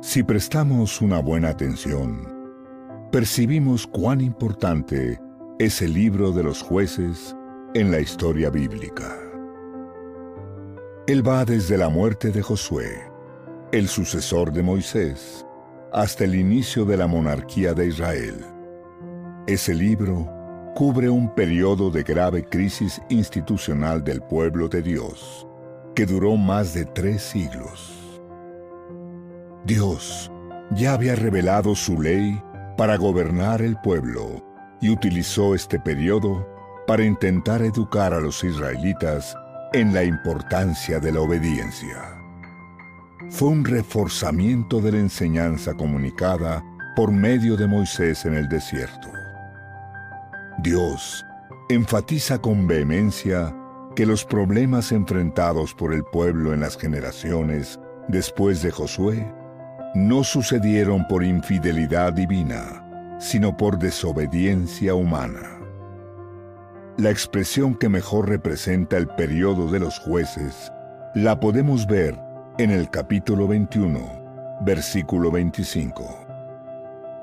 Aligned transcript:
Si 0.00 0.22
prestamos 0.22 1.02
una 1.02 1.18
buena 1.18 1.48
atención, 1.48 2.32
percibimos 3.10 3.84
cuán 3.84 4.20
importante 4.20 5.20
es 5.58 5.82
el 5.82 5.92
libro 5.92 6.30
de 6.30 6.44
los 6.44 6.62
jueces 6.62 7.34
en 7.74 7.90
la 7.90 7.98
historia 7.98 8.48
bíblica. 8.48 9.18
Él 11.08 11.26
va 11.26 11.44
desde 11.44 11.76
la 11.76 11.88
muerte 11.88 12.30
de 12.30 12.42
Josué, 12.42 13.10
el 13.72 13.88
sucesor 13.88 14.52
de 14.52 14.62
Moisés, 14.62 15.44
hasta 15.92 16.22
el 16.22 16.36
inicio 16.36 16.84
de 16.84 16.96
la 16.96 17.08
monarquía 17.08 17.74
de 17.74 17.88
Israel. 17.88 18.36
Ese 19.48 19.74
libro 19.74 20.30
cubre 20.76 21.10
un 21.10 21.34
periodo 21.34 21.90
de 21.90 22.04
grave 22.04 22.44
crisis 22.44 23.02
institucional 23.08 24.04
del 24.04 24.22
pueblo 24.22 24.68
de 24.68 24.80
Dios, 24.80 25.44
que 25.96 26.06
duró 26.06 26.36
más 26.36 26.72
de 26.72 26.84
tres 26.84 27.20
siglos. 27.20 27.97
Dios 29.68 30.32
ya 30.70 30.94
había 30.94 31.14
revelado 31.14 31.74
su 31.74 32.00
ley 32.00 32.42
para 32.78 32.96
gobernar 32.96 33.60
el 33.60 33.76
pueblo 33.76 34.42
y 34.80 34.88
utilizó 34.88 35.54
este 35.54 35.78
periodo 35.78 36.48
para 36.86 37.04
intentar 37.04 37.60
educar 37.60 38.14
a 38.14 38.20
los 38.20 38.42
israelitas 38.42 39.36
en 39.74 39.92
la 39.92 40.04
importancia 40.04 40.98
de 41.00 41.12
la 41.12 41.20
obediencia. 41.20 42.18
Fue 43.28 43.48
un 43.48 43.62
reforzamiento 43.62 44.80
de 44.80 44.92
la 44.92 44.98
enseñanza 45.00 45.74
comunicada 45.74 46.64
por 46.96 47.12
medio 47.12 47.54
de 47.54 47.66
Moisés 47.66 48.24
en 48.24 48.36
el 48.36 48.48
desierto. 48.48 49.12
Dios 50.62 51.26
enfatiza 51.68 52.38
con 52.38 52.66
vehemencia 52.66 53.54
que 53.94 54.06
los 54.06 54.24
problemas 54.24 54.92
enfrentados 54.92 55.74
por 55.74 55.92
el 55.92 56.04
pueblo 56.04 56.54
en 56.54 56.60
las 56.60 56.78
generaciones 56.78 57.78
después 58.08 58.62
de 58.62 58.70
Josué 58.70 59.30
no 59.94 60.24
sucedieron 60.24 61.06
por 61.08 61.24
infidelidad 61.24 62.12
divina, 62.12 63.16
sino 63.18 63.56
por 63.56 63.78
desobediencia 63.78 64.94
humana. 64.94 65.58
La 66.96 67.10
expresión 67.10 67.74
que 67.74 67.88
mejor 67.88 68.28
representa 68.28 68.96
el 68.96 69.06
periodo 69.06 69.70
de 69.70 69.78
los 69.78 69.98
jueces 69.98 70.72
la 71.14 71.40
podemos 71.40 71.86
ver 71.86 72.18
en 72.58 72.70
el 72.70 72.90
capítulo 72.90 73.48
21, 73.48 74.58
versículo 74.60 75.30
25. 75.30 76.26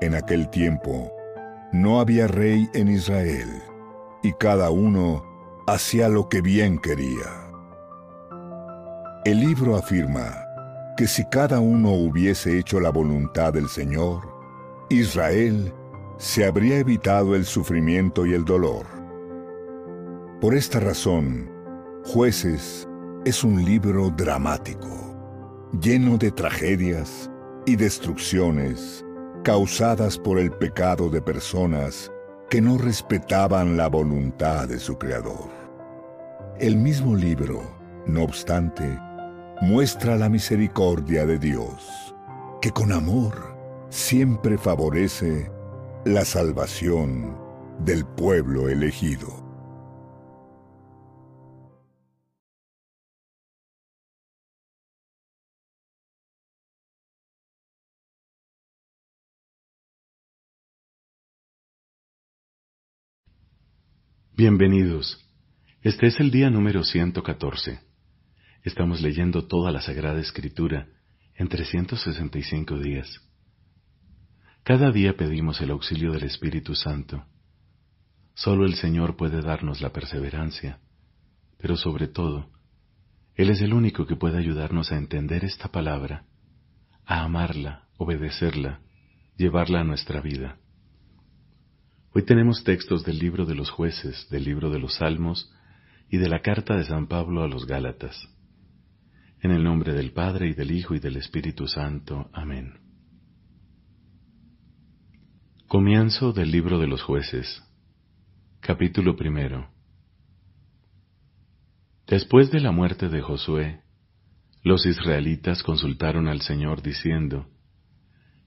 En 0.00 0.14
aquel 0.14 0.48
tiempo, 0.48 1.12
no 1.72 2.00
había 2.00 2.26
rey 2.26 2.68
en 2.74 2.88
Israel, 2.88 3.48
y 4.22 4.32
cada 4.34 4.70
uno 4.70 5.22
hacía 5.66 6.08
lo 6.08 6.28
que 6.28 6.40
bien 6.40 6.78
quería. 6.78 7.46
El 9.24 9.40
libro 9.40 9.76
afirma 9.76 10.45
que 10.96 11.06
si 11.06 11.24
cada 11.26 11.60
uno 11.60 11.92
hubiese 11.92 12.58
hecho 12.58 12.80
la 12.80 12.90
voluntad 12.90 13.52
del 13.52 13.68
Señor, 13.68 14.22
Israel 14.88 15.72
se 16.16 16.46
habría 16.46 16.78
evitado 16.78 17.34
el 17.34 17.44
sufrimiento 17.44 18.24
y 18.24 18.32
el 18.32 18.44
dolor. 18.44 18.86
Por 20.40 20.54
esta 20.54 20.80
razón, 20.80 21.50
Jueces 22.04 22.88
es 23.24 23.44
un 23.44 23.64
libro 23.64 24.10
dramático, 24.10 24.88
lleno 25.80 26.16
de 26.16 26.30
tragedias 26.30 27.30
y 27.66 27.76
destrucciones 27.76 29.04
causadas 29.44 30.16
por 30.16 30.38
el 30.38 30.50
pecado 30.50 31.10
de 31.10 31.20
personas 31.20 32.10
que 32.48 32.60
no 32.60 32.78
respetaban 32.78 33.76
la 33.76 33.88
voluntad 33.88 34.68
de 34.68 34.78
su 34.78 34.96
Creador. 34.96 35.50
El 36.58 36.76
mismo 36.76 37.14
libro, 37.16 37.60
no 38.06 38.22
obstante, 38.22 38.98
muestra 39.62 40.16
la 40.16 40.28
misericordia 40.28 41.24
de 41.24 41.38
Dios, 41.38 42.14
que 42.60 42.70
con 42.70 42.92
amor 42.92 43.56
siempre 43.88 44.58
favorece 44.58 45.50
la 46.04 46.24
salvación 46.24 47.38
del 47.80 48.04
pueblo 48.04 48.68
elegido. 48.68 49.44
Bienvenidos. 64.32 65.26
Este 65.80 66.08
es 66.08 66.20
el 66.20 66.30
día 66.30 66.50
número 66.50 66.84
114. 66.84 67.95
Estamos 68.66 69.00
leyendo 69.00 69.46
toda 69.46 69.70
la 69.70 69.80
Sagrada 69.80 70.18
Escritura 70.18 70.88
en 71.36 71.46
365 71.46 72.76
días. 72.80 73.22
Cada 74.64 74.90
día 74.90 75.16
pedimos 75.16 75.60
el 75.60 75.70
auxilio 75.70 76.10
del 76.10 76.24
Espíritu 76.24 76.74
Santo. 76.74 77.24
Solo 78.34 78.66
el 78.66 78.74
Señor 78.74 79.16
puede 79.16 79.40
darnos 79.40 79.80
la 79.80 79.90
perseverancia, 79.90 80.80
pero 81.58 81.76
sobre 81.76 82.08
todo, 82.08 82.50
Él 83.36 83.50
es 83.50 83.60
el 83.60 83.72
único 83.72 84.04
que 84.04 84.16
puede 84.16 84.36
ayudarnos 84.36 84.90
a 84.90 84.98
entender 84.98 85.44
esta 85.44 85.68
palabra, 85.68 86.24
a 87.04 87.22
amarla, 87.22 87.84
obedecerla, 87.98 88.80
llevarla 89.36 89.82
a 89.82 89.84
nuestra 89.84 90.20
vida. 90.20 90.58
Hoy 92.12 92.24
tenemos 92.24 92.64
textos 92.64 93.04
del 93.04 93.20
libro 93.20 93.46
de 93.46 93.54
los 93.54 93.70
jueces, 93.70 94.28
del 94.28 94.42
libro 94.42 94.70
de 94.70 94.80
los 94.80 94.96
salmos 94.96 95.54
y 96.10 96.16
de 96.16 96.28
la 96.28 96.42
carta 96.42 96.74
de 96.74 96.82
San 96.82 97.06
Pablo 97.06 97.44
a 97.44 97.48
los 97.48 97.64
Gálatas. 97.64 98.28
En 99.40 99.50
el 99.50 99.62
nombre 99.62 99.92
del 99.92 100.12
Padre 100.12 100.48
y 100.48 100.54
del 100.54 100.70
Hijo 100.70 100.94
y 100.94 100.98
del 100.98 101.16
Espíritu 101.16 101.68
Santo. 101.68 102.30
Amén. 102.32 102.80
Comienzo 105.68 106.32
del 106.32 106.50
libro 106.50 106.78
de 106.78 106.86
los 106.86 107.02
jueces. 107.02 107.62
Capítulo 108.60 109.14
primero. 109.14 109.68
Después 112.06 112.50
de 112.50 112.60
la 112.60 112.70
muerte 112.70 113.08
de 113.08 113.20
Josué, 113.20 113.82
los 114.62 114.86
israelitas 114.86 115.62
consultaron 115.62 116.28
al 116.28 116.40
Señor 116.40 116.82
diciendo, 116.82 117.48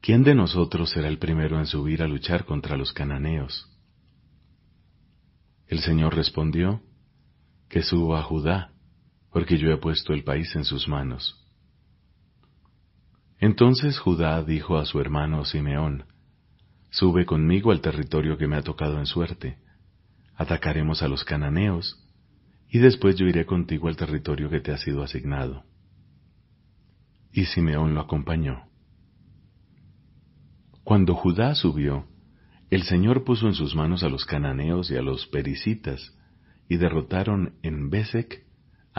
¿quién 0.02 0.24
de 0.24 0.34
nosotros 0.34 0.90
será 0.90 1.08
el 1.08 1.20
primero 1.20 1.60
en 1.60 1.66
subir 1.66 2.02
a 2.02 2.08
luchar 2.08 2.46
contra 2.46 2.78
los 2.78 2.94
cananeos? 2.94 3.70
El 5.68 5.80
Señor 5.80 6.16
respondió, 6.16 6.82
que 7.70 7.84
suba 7.84 8.20
a 8.20 8.24
Judá, 8.24 8.69
porque 9.32 9.58
yo 9.58 9.72
he 9.72 9.78
puesto 9.78 10.14
el 10.14 10.24
país 10.24 10.56
en 10.56 10.64
sus 10.64 10.88
manos. 10.88 11.46
Entonces 13.40 13.98
Judá 14.00 14.44
dijo 14.44 14.78
a 14.78 14.86
su 14.86 15.00
hermano 15.00 15.46
Simeón, 15.46 16.06
Sube 16.92 17.26
conmigo 17.26 17.72
al 17.72 17.82
territorio 17.82 18.38
que 18.38 18.48
me 18.48 18.58
ha 18.58 18.64
tocado 18.64 18.98
en 18.98 19.06
suerte, 19.06 19.58
atacaremos 20.36 21.04
a 21.04 21.08
los 21.08 21.24
cananeos, 21.24 22.04
y 22.70 22.80
después 22.80 23.16
yo 23.16 23.28
iré 23.28 23.46
contigo 23.46 23.88
al 23.88 23.96
territorio 23.96 24.50
que 24.50 24.60
te 24.60 24.72
ha 24.72 24.78
sido 24.78 25.04
asignado. 25.04 25.64
Y 27.32 27.46
Simeón 27.46 27.94
lo 27.94 28.02
acompañó. 28.02 28.64
Cuando 30.84 31.14
Judá 31.14 31.54
subió, 31.54 32.08
el 32.72 32.84
Señor 32.84 33.24
puso 33.24 33.48
en 33.48 33.54
sus 33.54 33.76
manos 33.76 34.04
a 34.04 34.10
los 34.10 34.26
cananeos 34.26 34.90
y 34.92 34.98
a 34.98 35.02
los 35.02 35.28
pericitas, 35.28 36.18
y 36.68 36.78
derrotaron 36.78 37.54
en 37.62 37.90
Besek 37.90 38.44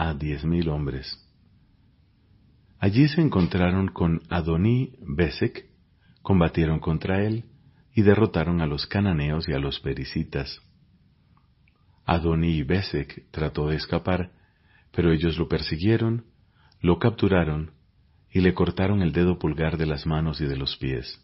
a 0.01 0.15
diez 0.15 0.43
mil 0.43 0.67
hombres. 0.69 1.15
Allí 2.79 3.07
se 3.07 3.21
encontraron 3.21 3.89
con 3.89 4.23
Adoní 4.29 4.95
Besek, 4.99 5.67
combatieron 6.23 6.79
contra 6.79 7.23
él, 7.23 7.45
y 7.93 8.01
derrotaron 8.01 8.61
a 8.61 8.65
los 8.65 8.87
cananeos 8.87 9.47
y 9.47 9.53
a 9.53 9.59
los 9.59 9.79
pericitas. 9.79 10.59
Adoní 12.03 12.63
Besek 12.63 13.29
trató 13.29 13.67
de 13.67 13.75
escapar, 13.75 14.31
pero 14.91 15.11
ellos 15.11 15.37
lo 15.37 15.47
persiguieron, 15.47 16.25
lo 16.79 16.97
capturaron 16.97 17.69
y 18.31 18.39
le 18.39 18.55
cortaron 18.55 19.03
el 19.03 19.11
dedo 19.11 19.37
pulgar 19.37 19.77
de 19.77 19.85
las 19.85 20.07
manos 20.07 20.41
y 20.41 20.45
de 20.45 20.57
los 20.57 20.77
pies. 20.77 21.21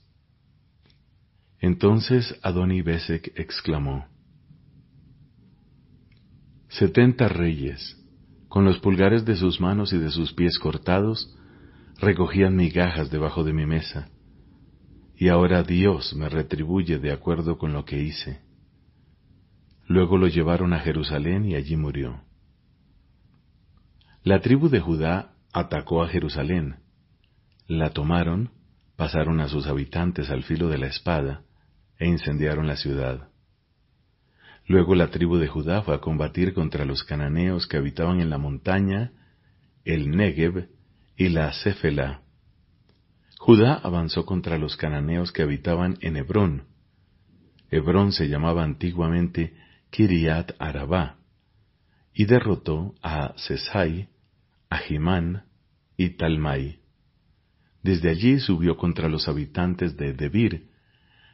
Entonces 1.60 2.38
Adoni 2.44 2.84
Besek 2.84 3.34
exclamó, 3.40 4.06
Setenta 6.70 7.28
reyes, 7.28 7.98
con 8.48 8.66
los 8.66 8.80
pulgares 8.80 9.26
de 9.26 9.36
sus 9.36 9.60
manos 9.60 9.94
y 9.94 9.98
de 9.98 10.10
sus 10.10 10.34
pies 10.34 10.58
cortados, 10.60 11.36
recogían 12.00 12.56
migajas 12.56 13.10
debajo 13.10 13.44
de 13.44 13.54
mi 13.54 13.66
mesa, 13.66 14.10
y 15.16 15.30
ahora 15.30 15.64
Dios 15.64 16.16
me 16.16 16.30
retribuye 16.30 17.00
de 17.00 17.12
acuerdo 17.12 17.58
con 17.58 17.74
lo 17.74 17.86
que 17.86 18.02
hice. 18.02 18.42
Luego 19.88 20.18
lo 20.18 20.28
llevaron 20.28 20.74
a 20.74 20.80
Jerusalén 20.80 21.46
y 21.46 21.56
allí 21.56 21.76
murió. 21.76 22.22
La 24.24 24.42
tribu 24.42 24.70
de 24.70 24.80
Judá 24.80 25.34
atacó 25.54 26.04
a 26.04 26.08
Jerusalén, 26.08 26.76
la 27.68 27.90
tomaron, 27.92 28.52
pasaron 28.96 29.40
a 29.40 29.48
sus 29.48 29.68
habitantes 29.68 30.30
al 30.30 30.44
filo 30.44 30.70
de 30.70 30.78
la 30.78 30.88
espada, 30.88 31.44
e 31.98 32.08
incendiaron 32.08 32.68
la 32.68 32.76
ciudad. 32.76 33.30
Luego 34.68 34.96
la 34.96 35.08
tribu 35.08 35.38
de 35.38 35.48
Judá 35.48 35.82
fue 35.82 35.96
a 35.96 36.00
combatir 36.00 36.54
contra 36.54 36.84
los 36.84 37.04
cananeos 37.04 37.68
que 37.68 37.78
habitaban 37.78 38.20
en 38.20 38.30
la 38.30 38.38
montaña, 38.38 39.14
el 39.86 40.12
Negev 40.12 40.68
y 41.16 41.30
la 41.30 41.54
Céfela. 41.54 42.22
Judá 43.40 43.76
avanzó 43.76 44.26
contra 44.26 44.58
los 44.58 44.76
cananeos 44.76 45.32
que 45.32 45.42
habitaban 45.42 45.98
en 46.02 46.18
Hebrón. 46.18 46.66
Hebrón 47.72 48.12
se 48.12 48.28
llamaba 48.28 48.64
antiguamente 48.64 49.56
Kiriat 49.90 50.52
Arabá, 50.60 51.16
y 52.14 52.26
derrotó 52.26 52.94
a 53.02 53.34
Sesai, 53.38 54.10
a 54.70 54.78
Jimán 54.80 55.46
y 55.96 56.10
Talmai. 56.18 56.80
Desde 57.84 58.10
allí 58.10 58.40
subió 58.40 58.76
contra 58.76 59.08
los 59.08 59.30
habitantes 59.30 59.96
de 59.96 60.14
Debir, 60.14 60.68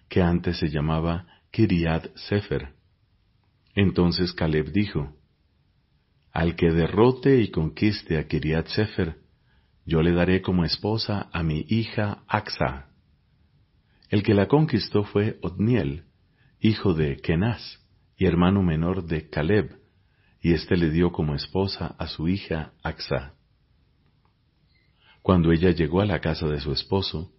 que 0.07 0.21
antes 0.21 0.59
se 0.59 0.69
llamaba 0.69 1.25
Kiriat 1.49 2.15
Sefer. 2.15 2.82
Entonces 3.75 4.33
Caleb 4.33 4.71
dijo, 4.71 5.15
Al 6.31 6.55
que 6.55 6.71
derrote 6.71 7.41
y 7.41 7.49
conquiste 7.49 8.17
a 8.17 8.27
Kiriat 8.27 8.67
Sefer, 8.67 9.17
yo 9.85 10.01
le 10.01 10.13
daré 10.13 10.41
como 10.41 10.63
esposa 10.63 11.29
a 11.33 11.43
mi 11.43 11.65
hija 11.67 12.23
Axa. 12.27 12.89
El 14.09 14.23
que 14.23 14.33
la 14.33 14.47
conquistó 14.47 15.03
fue 15.03 15.39
Otniel, 15.41 16.05
hijo 16.59 16.93
de 16.93 17.17
Kenaz 17.17 17.79
y 18.15 18.25
hermano 18.25 18.61
menor 18.61 19.05
de 19.05 19.29
Caleb, 19.29 19.79
y 20.39 20.53
éste 20.53 20.77
le 20.77 20.89
dio 20.89 21.11
como 21.11 21.35
esposa 21.35 21.95
a 21.97 22.07
su 22.07 22.27
hija 22.27 22.73
Axa. 22.83 23.33
Cuando 25.21 25.51
ella 25.51 25.71
llegó 25.71 26.01
a 26.01 26.05
la 26.05 26.19
casa 26.19 26.47
de 26.47 26.59
su 26.59 26.71
esposo, 26.71 27.31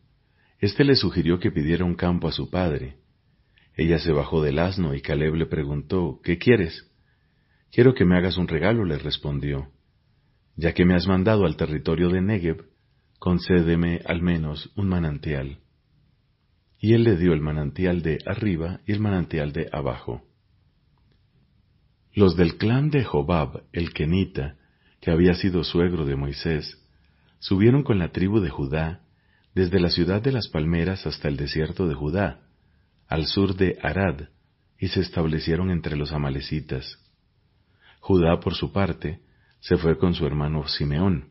éste 0.58 0.84
le 0.84 0.96
sugirió 0.96 1.38
que 1.38 1.50
pidiera 1.50 1.84
un 1.84 1.94
campo 1.94 2.28
a 2.28 2.32
su 2.32 2.50
padre. 2.50 2.96
Ella 3.76 3.98
se 3.98 4.12
bajó 4.12 4.42
del 4.42 4.58
asno 4.58 4.94
y 4.94 5.00
Caleb 5.00 5.34
le 5.34 5.46
preguntó, 5.46 6.20
¿Qué 6.22 6.38
quieres? 6.38 6.90
Quiero 7.72 7.94
que 7.94 8.04
me 8.04 8.16
hagas 8.16 8.36
un 8.36 8.46
regalo, 8.46 8.84
le 8.84 8.98
respondió. 8.98 9.68
Ya 10.56 10.72
que 10.72 10.84
me 10.84 10.94
has 10.94 11.08
mandado 11.08 11.44
al 11.44 11.56
territorio 11.56 12.08
de 12.08 12.22
Negev, 12.22 12.66
concédeme 13.18 14.00
al 14.06 14.22
menos 14.22 14.70
un 14.76 14.88
manantial. 14.88 15.58
Y 16.78 16.92
él 16.92 17.02
le 17.02 17.16
dio 17.16 17.32
el 17.32 17.40
manantial 17.40 18.02
de 18.02 18.18
arriba 18.26 18.80
y 18.86 18.92
el 18.92 19.00
manantial 19.00 19.52
de 19.52 19.68
abajo. 19.72 20.22
Los 22.12 22.36
del 22.36 22.56
clan 22.58 22.90
de 22.90 23.02
Jobab, 23.02 23.64
el 23.72 23.92
Kenita, 23.92 24.56
que 25.00 25.10
había 25.10 25.34
sido 25.34 25.64
suegro 25.64 26.04
de 26.04 26.14
Moisés, 26.14 26.80
subieron 27.40 27.82
con 27.82 27.98
la 27.98 28.12
tribu 28.12 28.38
de 28.38 28.50
Judá 28.50 29.00
desde 29.54 29.80
la 29.80 29.90
ciudad 29.90 30.22
de 30.22 30.30
las 30.30 30.48
palmeras 30.48 31.06
hasta 31.06 31.26
el 31.26 31.36
desierto 31.36 31.88
de 31.88 31.94
Judá, 31.94 32.40
al 33.08 33.26
sur 33.26 33.56
de 33.56 33.78
Arad, 33.82 34.28
y 34.78 34.88
se 34.88 35.00
establecieron 35.00 35.70
entre 35.70 35.96
los 35.96 36.12
amalecitas. 36.12 36.98
Judá, 38.00 38.40
por 38.40 38.54
su 38.54 38.72
parte, 38.72 39.20
se 39.60 39.76
fue 39.76 39.96
con 39.96 40.14
su 40.14 40.26
hermano 40.26 40.66
Simeón. 40.68 41.30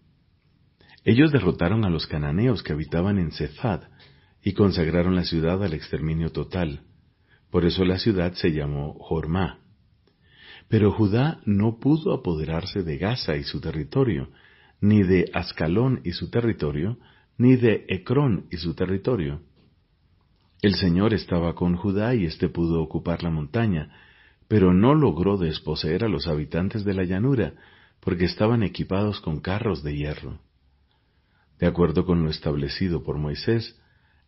Ellos 1.03 1.31
derrotaron 1.31 1.85
a 1.85 1.89
los 1.89 2.07
cananeos 2.07 2.63
que 2.63 2.73
habitaban 2.73 3.19
en 3.19 3.31
Cephad 3.31 3.81
y 4.41 4.53
consagraron 4.53 5.15
la 5.15 5.23
ciudad 5.23 5.63
al 5.63 5.73
exterminio 5.73 6.31
total. 6.31 6.81
Por 7.51 7.65
eso 7.65 7.85
la 7.85 7.99
ciudad 7.99 8.33
se 8.33 8.51
llamó 8.51 8.93
Jormá. 8.99 9.59
Pero 10.69 10.91
Judá 10.91 11.41
no 11.45 11.79
pudo 11.79 12.13
apoderarse 12.13 12.81
de 12.81 12.97
Gaza 12.97 13.35
y 13.35 13.43
su 13.43 13.61
territorio, 13.61 14.29
ni 14.81 15.03
de 15.03 15.29
Ascalón 15.33 16.01
y 16.03 16.13
su 16.13 16.31
territorio, 16.31 16.97
ni 17.37 17.55
de 17.55 17.85
Ecrón 17.89 18.47
y 18.49 18.57
su 18.57 18.73
territorio. 18.73 19.41
El 20.63 20.75
Señor 20.75 21.13
estaba 21.13 21.55
con 21.55 21.75
Judá 21.75 22.15
y 22.15 22.23
éste 22.23 22.47
pudo 22.47 22.81
ocupar 22.81 23.21
la 23.21 23.29
montaña, 23.29 23.91
pero 24.47 24.73
no 24.73 24.95
logró 24.95 25.37
desposeer 25.37 26.05
a 26.05 26.07
los 26.07 26.25
habitantes 26.25 26.85
de 26.85 26.93
la 26.93 27.03
llanura, 27.03 27.55
porque 27.99 28.23
estaban 28.23 28.63
equipados 28.63 29.19
con 29.19 29.41
carros 29.41 29.83
de 29.83 29.97
hierro. 29.97 30.39
De 31.59 31.67
acuerdo 31.67 32.05
con 32.05 32.23
lo 32.23 32.29
establecido 32.29 33.03
por 33.03 33.17
Moisés, 33.17 33.77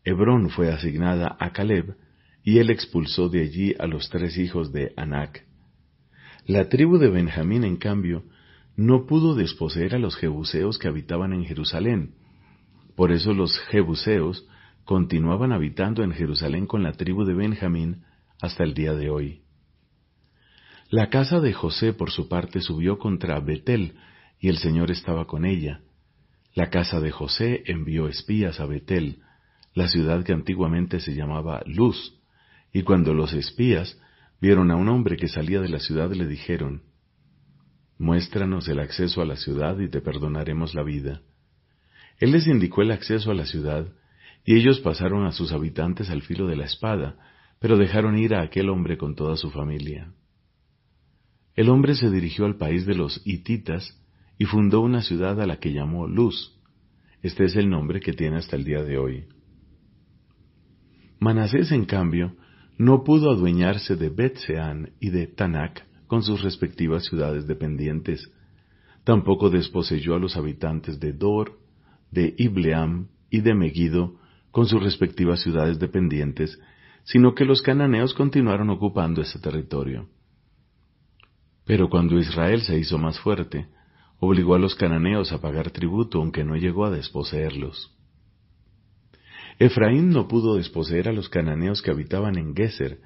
Hebrón 0.03 0.49
fue 0.49 0.73
asignada 0.73 1.37
a 1.39 1.53
Caleb, 1.53 1.95
y 2.43 2.59
él 2.59 2.69
expulsó 2.69 3.29
de 3.29 3.41
allí 3.41 3.73
a 3.79 3.87
los 3.87 4.09
tres 4.09 4.37
hijos 4.37 4.73
de 4.73 4.91
Anac. 4.97 5.45
La 6.45 6.67
tribu 6.67 6.97
de 6.97 7.07
Benjamín, 7.07 7.63
en 7.63 7.77
cambio, 7.77 8.25
no 8.75 9.05
pudo 9.05 9.35
desposeer 9.35 9.95
a 9.95 9.99
los 9.99 10.17
jebuseos 10.17 10.79
que 10.79 10.89
habitaban 10.89 11.31
en 11.31 11.45
Jerusalén. 11.45 12.15
Por 12.97 13.13
eso 13.13 13.33
los 13.33 13.57
jebuseos 13.69 14.45
continuaban 14.85 15.51
habitando 15.51 16.03
en 16.03 16.11
Jerusalén 16.11 16.67
con 16.67 16.83
la 16.83 16.93
tribu 16.93 17.25
de 17.25 17.33
Benjamín 17.33 18.03
hasta 18.39 18.63
el 18.63 18.73
día 18.73 18.93
de 18.93 19.09
hoy. 19.09 19.41
La 20.89 21.09
casa 21.09 21.39
de 21.39 21.51
José, 21.51 21.93
por 21.93 22.11
su 22.11 22.29
parte, 22.29 22.61
subió 22.61 22.99
contra 22.99 23.39
Betel, 23.39 23.95
y 24.39 24.49
el 24.49 24.57
Señor 24.57 24.91
estaba 24.91 25.25
con 25.25 25.43
ella. 25.45 25.81
La 26.53 26.69
casa 26.69 26.99
de 26.99 27.11
José 27.11 27.63
envió 27.65 28.07
espías 28.07 28.59
a 28.59 28.65
Betel, 28.67 29.23
la 29.73 29.87
ciudad 29.87 30.23
que 30.23 30.33
antiguamente 30.33 30.99
se 30.99 31.15
llamaba 31.15 31.63
Luz, 31.65 32.21
y 32.71 32.83
cuando 32.83 33.13
los 33.13 33.33
espías 33.33 33.99
vieron 34.39 34.69
a 34.69 34.75
un 34.75 34.87
hombre 34.89 35.17
que 35.17 35.27
salía 35.27 35.59
de 35.59 35.69
la 35.69 35.79
ciudad 35.79 36.11
le 36.11 36.27
dijeron, 36.27 36.83
Muéstranos 37.97 38.67
el 38.67 38.79
acceso 38.79 39.21
a 39.21 39.25
la 39.25 39.37
ciudad 39.37 39.79
y 39.79 39.89
te 39.89 40.01
perdonaremos 40.01 40.75
la 40.75 40.83
vida. 40.83 41.21
Él 42.19 42.31
les 42.31 42.45
indicó 42.45 42.81
el 42.81 42.91
acceso 42.91 43.31
a 43.31 43.33
la 43.33 43.45
ciudad, 43.45 43.87
y 44.45 44.55
ellos 44.55 44.79
pasaron 44.79 45.25
a 45.25 45.31
sus 45.31 45.51
habitantes 45.51 46.09
al 46.11 46.21
filo 46.21 46.45
de 46.47 46.55
la 46.55 46.65
espada, 46.65 47.17
pero 47.59 47.77
dejaron 47.77 48.17
ir 48.17 48.35
a 48.35 48.43
aquel 48.43 48.69
hombre 48.69 48.97
con 48.97 49.15
toda 49.15 49.35
su 49.37 49.49
familia. 49.49 50.13
El 51.55 51.69
hombre 51.69 51.95
se 51.95 52.11
dirigió 52.11 52.45
al 52.45 52.57
país 52.57 52.85
de 52.85 52.93
los 52.93 53.21
hititas 53.25 53.99
y 54.37 54.45
fundó 54.45 54.81
una 54.81 55.01
ciudad 55.01 55.41
a 55.41 55.47
la 55.47 55.57
que 55.57 55.73
llamó 55.73 56.07
Luz. 56.07 56.59
Este 57.23 57.45
es 57.45 57.55
el 57.55 57.69
nombre 57.69 58.01
que 58.01 58.13
tiene 58.13 58.37
hasta 58.37 58.55
el 58.55 58.63
día 58.65 58.83
de 58.83 58.97
hoy. 58.99 59.25
Manasés, 61.19 61.71
en 61.71 61.85
cambio, 61.85 62.35
no 62.77 63.03
pudo 63.03 63.31
adueñarse 63.31 63.95
de 63.95 64.09
Bet-Sean 64.09 64.91
y 64.99 65.09
de 65.09 65.25
Tanak 65.25 65.87
con 66.07 66.21
sus 66.21 66.43
respectivas 66.43 67.05
ciudades 67.05 67.47
dependientes. 67.47 68.29
Tampoco 69.05 69.49
desposeyó 69.49 70.15
a 70.15 70.19
los 70.19 70.35
habitantes 70.37 70.99
de 70.99 71.13
Dor, 71.13 71.57
de 72.11 72.35
Ibleam 72.37 73.07
y 73.31 73.41
de 73.41 73.55
Megiddo 73.55 74.19
con 74.55 74.67
sus 74.67 74.81
respectivas 74.81 75.41
ciudades 75.41 75.79
dependientes, 75.79 76.57
sino 77.03 77.35
que 77.35 77.43
los 77.43 77.61
cananeos 77.61 78.13
continuaron 78.13 78.69
ocupando 78.69 79.21
ese 79.21 79.37
territorio. 79.37 80.07
Pero 81.65 81.89
cuando 81.89 82.17
Israel 82.17 82.61
se 82.61 82.79
hizo 82.79 82.97
más 82.97 83.19
fuerte, 83.19 83.67
obligó 84.17 84.55
a 84.55 84.59
los 84.59 84.73
cananeos 84.75 85.33
a 85.33 85.41
pagar 85.41 85.71
tributo 85.71 86.19
aunque 86.19 86.45
no 86.45 86.55
llegó 86.55 86.85
a 86.85 86.89
desposeerlos. 86.89 87.93
Efraín 89.59 90.11
no 90.11 90.29
pudo 90.29 90.55
desposeer 90.55 91.09
a 91.09 91.11
los 91.11 91.27
cananeos 91.27 91.81
que 91.81 91.91
habitaban 91.91 92.37
en 92.37 92.55
Geser, 92.55 93.01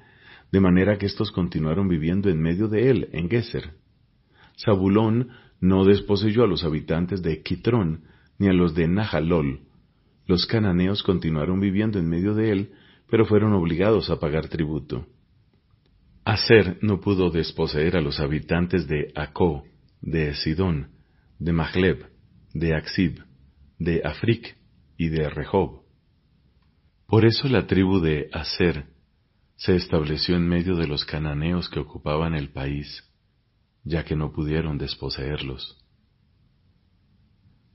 de 0.52 0.60
manera 0.60 0.98
que 0.98 1.06
éstos 1.06 1.32
continuaron 1.32 1.88
viviendo 1.88 2.30
en 2.30 2.40
medio 2.40 2.68
de 2.68 2.90
él, 2.90 3.08
en 3.12 3.28
Geser. 3.28 3.72
Zabulón 4.56 5.30
no 5.60 5.84
desposeyó 5.84 6.44
a 6.44 6.46
los 6.46 6.62
habitantes 6.62 7.22
de 7.22 7.42
Quitrón, 7.42 8.04
ni 8.38 8.46
a 8.46 8.52
los 8.52 8.76
de 8.76 8.86
Nahalol. 8.86 9.62
Los 10.30 10.46
cananeos 10.46 11.02
continuaron 11.02 11.58
viviendo 11.58 11.98
en 11.98 12.08
medio 12.08 12.34
de 12.34 12.52
él, 12.52 12.72
pero 13.10 13.26
fueron 13.26 13.52
obligados 13.52 14.10
a 14.10 14.20
pagar 14.20 14.46
tributo. 14.46 15.08
Aser 16.24 16.78
no 16.82 17.00
pudo 17.00 17.30
desposeer 17.30 17.96
a 17.96 18.00
los 18.00 18.20
habitantes 18.20 18.86
de 18.86 19.10
Acó, 19.16 19.64
de 20.00 20.32
Sidón, 20.36 20.92
de 21.40 21.52
Mahleb, 21.52 22.06
de 22.54 22.76
Axib, 22.76 23.24
de 23.80 24.02
Afric 24.04 24.56
y 24.96 25.08
de 25.08 25.28
Rehob. 25.28 25.82
Por 27.08 27.24
eso 27.24 27.48
la 27.48 27.66
tribu 27.66 27.98
de 27.98 28.28
Aser 28.32 28.84
se 29.56 29.74
estableció 29.74 30.36
en 30.36 30.46
medio 30.46 30.76
de 30.76 30.86
los 30.86 31.04
cananeos 31.04 31.68
que 31.68 31.80
ocupaban 31.80 32.36
el 32.36 32.50
país, 32.52 33.02
ya 33.82 34.04
que 34.04 34.14
no 34.14 34.30
pudieron 34.30 34.78
desposeerlos. 34.78 35.84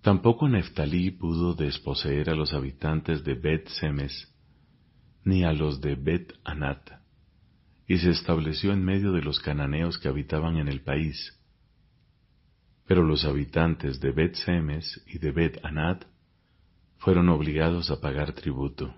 Tampoco 0.06 0.48
Neftalí 0.48 1.10
pudo 1.10 1.56
desposeer 1.56 2.30
a 2.30 2.36
los 2.36 2.54
habitantes 2.54 3.24
de 3.24 3.34
Bet 3.34 3.68
Semes, 3.70 4.32
ni 5.24 5.44
a 5.44 5.52
los 5.52 5.82
de 5.82 5.96
Bet 5.96 6.32
Anat 6.44 6.92
y 7.88 7.98
se 7.98 8.12
estableció 8.12 8.72
en 8.72 8.86
medio 8.86 9.14
de 9.14 9.24
los 9.24 9.40
cananeos 9.40 9.98
que 9.98 10.08
habitaban 10.08 10.58
en 10.58 10.68
el 10.68 10.82
país. 10.82 11.42
Pero 12.86 13.02
los 13.02 13.26
habitantes 13.26 14.00
de 14.00 14.12
Bet 14.12 14.36
Semes 14.36 15.04
y 15.08 15.18
de 15.18 15.32
Bet 15.32 15.66
Anat 15.66 16.06
fueron 16.98 17.28
obligados 17.30 17.90
a 17.90 18.00
pagar 18.00 18.34
tributo. 18.34 18.94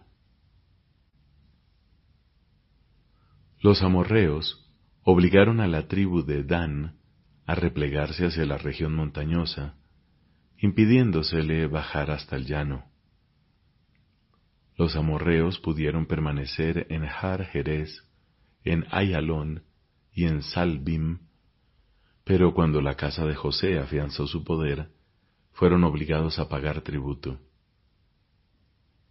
Los 3.62 3.82
amorreos 3.82 4.70
obligaron 5.04 5.62
a 5.62 5.68
la 5.68 5.88
tribu 5.88 6.26
de 6.26 6.44
Dan 6.44 6.98
a 7.46 7.56
replegarse 7.56 8.26
hacia 8.26 8.46
la 8.46 8.58
región 8.58 8.94
montañosa, 8.94 9.78
impidiéndosele 10.60 11.68
bajar 11.68 12.12
hasta 12.12 12.36
el 12.36 12.46
llano. 12.46 12.86
Los 14.76 14.96
amorreos 14.96 15.60
pudieron 15.60 16.06
permanecer 16.06 16.88
en 16.90 17.04
Har 17.04 17.46
Jerez 17.46 18.04
en 18.64 18.86
Ayalón 18.92 19.64
y 20.12 20.26
en 20.26 20.44
Salbim, 20.44 21.20
pero 22.24 22.54
cuando 22.54 22.82
la 22.82 22.96
casa 22.96 23.26
de 23.26 23.36
José 23.36 23.80
afianzó 23.80 24.28
su 24.28 24.44
poder, 24.44 24.90
fueron 25.54 25.84
obligados 25.84 26.38
a 26.40 26.50
pagar 26.50 26.82
tributo. 26.82 27.40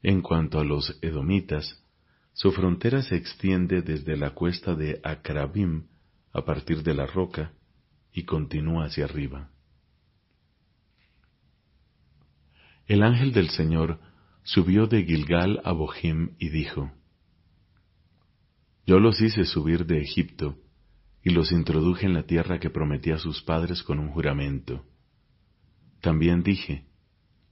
En 0.02 0.20
cuanto 0.20 0.60
a 0.60 0.64
los 0.64 0.98
edomitas, 1.02 1.82
su 2.32 2.52
frontera 2.52 3.02
se 3.02 3.16
extiende 3.16 3.80
desde 3.80 4.16
la 4.16 4.30
cuesta 4.30 4.74
de 4.74 5.00
Akrabim 5.02 5.86
a 6.32 6.44
partir 6.44 6.82
de 6.82 6.94
la 6.94 7.06
roca 7.06 7.52
y 8.12 8.24
continúa 8.24 8.84
hacia 8.84 9.06
arriba. 9.06 9.50
El 12.86 13.02
ángel 13.02 13.32
del 13.32 13.50
Señor 13.50 13.98
subió 14.44 14.86
de 14.86 15.04
Gilgal 15.04 15.60
a 15.64 15.72
Bohim 15.72 16.36
y 16.38 16.50
dijo, 16.50 16.92
Yo 18.86 19.00
los 19.00 19.20
hice 19.20 19.44
subir 19.44 19.86
de 19.86 20.00
Egipto 20.00 20.56
y 21.22 21.30
los 21.30 21.50
introduje 21.50 22.06
en 22.06 22.14
la 22.14 22.22
tierra 22.22 22.60
que 22.60 22.70
prometí 22.70 23.10
a 23.10 23.18
sus 23.18 23.42
padres 23.42 23.82
con 23.82 23.98
un 23.98 24.10
juramento. 24.10 24.84
También 26.00 26.44
dije, 26.44 26.86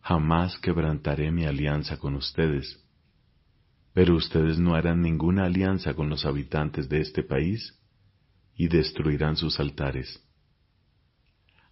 Jamás 0.03 0.59
quebrantaré 0.59 1.33
mi 1.33 1.47
alianza 1.47 1.99
con 1.99 2.15
ustedes, 2.15 2.85
pero 3.93 4.15
ustedes 4.15 4.59
no 4.59 4.75
harán 4.75 5.01
ninguna 5.01 5.47
alianza 5.47 5.95
con 5.95 6.09
los 6.11 6.27
habitantes 6.27 6.89
de 6.89 7.01
este 7.01 7.25
país 7.25 7.81
y 8.55 8.69
destruirán 8.69 9.37
sus 9.37 9.59
altares. 9.59 10.23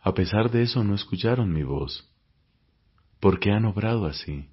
A 0.00 0.14
pesar 0.14 0.50
de 0.50 0.62
eso 0.62 0.82
no 0.82 0.94
escucharon 0.94 1.52
mi 1.52 1.62
voz. 1.62 2.11
¿Por 3.22 3.38
qué 3.38 3.52
han 3.52 3.66
obrado 3.66 4.06
así? 4.06 4.48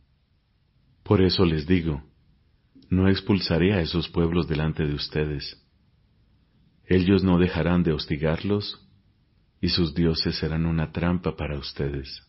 Por 1.02 1.24
eso 1.24 1.44
les 1.44 1.66
digo, 1.66 2.04
no 2.92 3.10
expulsaré 3.10 3.74
a 3.74 3.82
esos 3.82 4.10
pueblos 4.10 4.48
delante 4.48 4.86
de 4.86 4.94
ustedes. 4.94 5.60
Ellos 6.86 7.24
no 7.24 7.40
dejarán 7.40 7.82
de 7.82 7.94
hostigarlos 7.94 8.88
y 9.60 9.70
sus 9.70 9.96
dioses 9.96 10.36
serán 10.38 10.68
una 10.68 10.92
trampa 10.92 11.36
para 11.36 11.58
ustedes. 11.58 12.22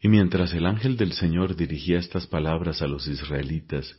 Y 0.00 0.08
mientras 0.08 0.54
el 0.54 0.64
ángel 0.64 0.96
del 0.96 1.12
Señor 1.12 1.54
dirigía 1.54 1.98
estas 1.98 2.26
palabras 2.26 2.80
a 2.80 2.86
los 2.86 3.06
israelitas, 3.08 3.94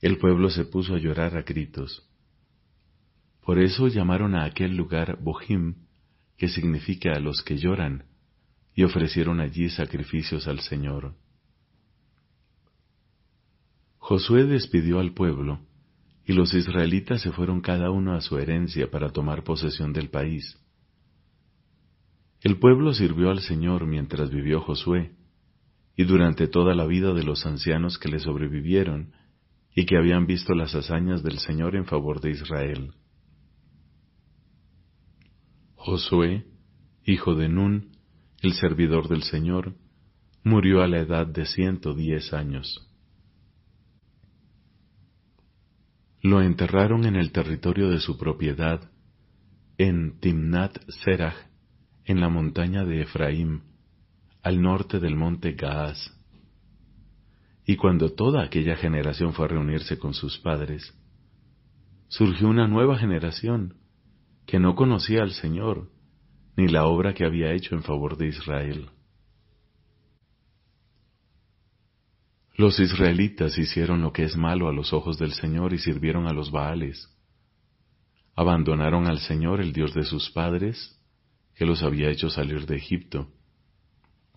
el 0.00 0.16
pueblo 0.16 0.48
se 0.48 0.64
puso 0.64 0.94
a 0.94 0.98
llorar 0.98 1.36
a 1.36 1.42
gritos. 1.42 2.08
Por 3.42 3.58
eso 3.58 3.88
llamaron 3.88 4.34
a 4.34 4.44
aquel 4.44 4.74
lugar 4.74 5.18
Bohim, 5.20 5.74
que 6.38 6.48
significa 6.48 7.12
a 7.12 7.20
los 7.20 7.42
que 7.42 7.58
lloran, 7.58 8.15
y 8.76 8.84
ofrecieron 8.84 9.40
allí 9.40 9.70
sacrificios 9.70 10.46
al 10.46 10.60
Señor. 10.60 11.14
Josué 13.96 14.44
despidió 14.44 15.00
al 15.00 15.14
pueblo, 15.14 15.60
y 16.26 16.34
los 16.34 16.52
israelitas 16.52 17.22
se 17.22 17.32
fueron 17.32 17.62
cada 17.62 17.90
uno 17.90 18.14
a 18.14 18.20
su 18.20 18.38
herencia 18.38 18.90
para 18.90 19.08
tomar 19.08 19.44
posesión 19.44 19.94
del 19.94 20.10
país. 20.10 20.58
El 22.42 22.58
pueblo 22.58 22.92
sirvió 22.92 23.30
al 23.30 23.40
Señor 23.40 23.86
mientras 23.86 24.30
vivió 24.30 24.60
Josué, 24.60 25.16
y 25.96 26.04
durante 26.04 26.46
toda 26.46 26.74
la 26.74 26.86
vida 26.86 27.14
de 27.14 27.24
los 27.24 27.46
ancianos 27.46 27.98
que 27.98 28.10
le 28.10 28.18
sobrevivieron 28.18 29.14
y 29.74 29.86
que 29.86 29.96
habían 29.96 30.26
visto 30.26 30.54
las 30.54 30.74
hazañas 30.74 31.22
del 31.22 31.38
Señor 31.38 31.76
en 31.76 31.86
favor 31.86 32.20
de 32.20 32.32
Israel. 32.32 32.92
Josué, 35.76 36.44
hijo 37.06 37.34
de 37.34 37.48
Nun, 37.48 37.95
el 38.42 38.52
servidor 38.54 39.08
del 39.08 39.22
Señor, 39.22 39.74
murió 40.44 40.82
a 40.82 40.88
la 40.88 41.00
edad 41.00 41.26
de 41.26 41.46
ciento 41.46 41.94
diez 41.94 42.32
años. 42.32 42.88
Lo 46.22 46.40
enterraron 46.42 47.04
en 47.04 47.16
el 47.16 47.32
territorio 47.32 47.88
de 47.88 47.98
su 47.98 48.18
propiedad, 48.18 48.90
en 49.78 50.18
Timnat 50.20 50.78
Serach, 51.04 51.36
en 52.04 52.20
la 52.20 52.28
montaña 52.28 52.84
de 52.84 53.02
Efraín, 53.02 53.62
al 54.42 54.62
norte 54.62 55.00
del 55.00 55.16
monte 55.16 55.52
Gaaz. 55.52 56.12
Y 57.64 57.76
cuando 57.76 58.10
toda 58.12 58.44
aquella 58.44 58.76
generación 58.76 59.32
fue 59.32 59.46
a 59.46 59.48
reunirse 59.48 59.98
con 59.98 60.14
sus 60.14 60.38
padres, 60.38 60.94
surgió 62.08 62.48
una 62.48 62.68
nueva 62.68 62.96
generación 62.98 63.74
que 64.46 64.60
no 64.60 64.76
conocía 64.76 65.22
al 65.22 65.32
Señor 65.32 65.90
ni 66.56 66.68
la 66.68 66.86
obra 66.86 67.12
que 67.12 67.24
había 67.24 67.52
hecho 67.52 67.74
en 67.74 67.82
favor 67.82 68.16
de 68.16 68.28
Israel. 68.28 68.90
Los 72.56 72.80
israelitas 72.80 73.58
hicieron 73.58 74.00
lo 74.00 74.12
que 74.12 74.24
es 74.24 74.36
malo 74.36 74.68
a 74.68 74.72
los 74.72 74.94
ojos 74.94 75.18
del 75.18 75.32
Señor 75.32 75.74
y 75.74 75.78
sirvieron 75.78 76.26
a 76.26 76.32
los 76.32 76.50
Baales. 76.50 77.14
Abandonaron 78.34 79.06
al 79.06 79.18
Señor, 79.18 79.60
el 79.60 79.74
Dios 79.74 79.92
de 79.92 80.04
sus 80.04 80.30
padres, 80.30 80.98
que 81.54 81.66
los 81.66 81.82
había 81.82 82.08
hecho 82.08 82.30
salir 82.30 82.64
de 82.64 82.76
Egipto. 82.76 83.28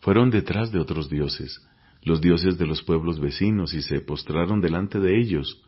Fueron 0.02 0.30
detrás 0.30 0.72
de 0.72 0.80
otros 0.80 1.10
dioses, 1.10 1.66
los 2.02 2.20
dioses 2.20 2.58
de 2.58 2.66
los 2.66 2.82
pueblos 2.82 3.20
vecinos, 3.20 3.74
y 3.74 3.82
se 3.82 4.02
postraron 4.02 4.60
delante 4.60 5.00
de 5.00 5.20
ellos, 5.20 5.62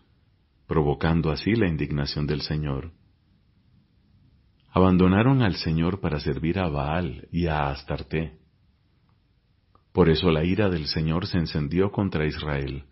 provocando 0.67 1.31
así 1.31 1.53
la 1.55 1.67
indignación 1.67 2.27
del 2.27 2.41
Señor. 2.41 2.91
Abandonaron 4.73 5.41
al 5.41 5.55
Señor 5.55 5.99
para 5.99 6.21
servir 6.21 6.57
a 6.57 6.69
Baal 6.69 7.27
y 7.29 7.47
a 7.47 7.69
Astarte. 7.69 8.39
Por 9.91 10.09
eso 10.09 10.31
la 10.31 10.45
ira 10.45 10.69
del 10.69 10.87
Señor 10.87 11.27
se 11.27 11.37
encendió 11.37 11.91
contra 11.91 12.25
Israel. 12.25 12.85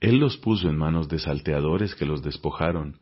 Él 0.00 0.18
los 0.18 0.36
puso 0.36 0.68
en 0.68 0.76
manos 0.76 1.08
de 1.08 1.18
salteadores 1.18 1.94
que 1.94 2.04
los 2.04 2.22
despojaron, 2.22 3.00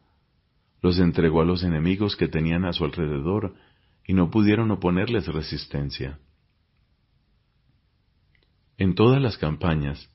los 0.80 1.00
entregó 1.00 1.40
a 1.40 1.44
los 1.44 1.64
enemigos 1.64 2.14
que 2.14 2.28
tenían 2.28 2.64
a 2.64 2.72
su 2.72 2.84
alrededor 2.84 3.54
y 4.06 4.12
no 4.12 4.30
pudieron 4.30 4.70
oponerles 4.70 5.26
resistencia. 5.26 6.20
En 8.78 8.94
todas 8.94 9.20
las 9.20 9.38
campañas, 9.38 10.08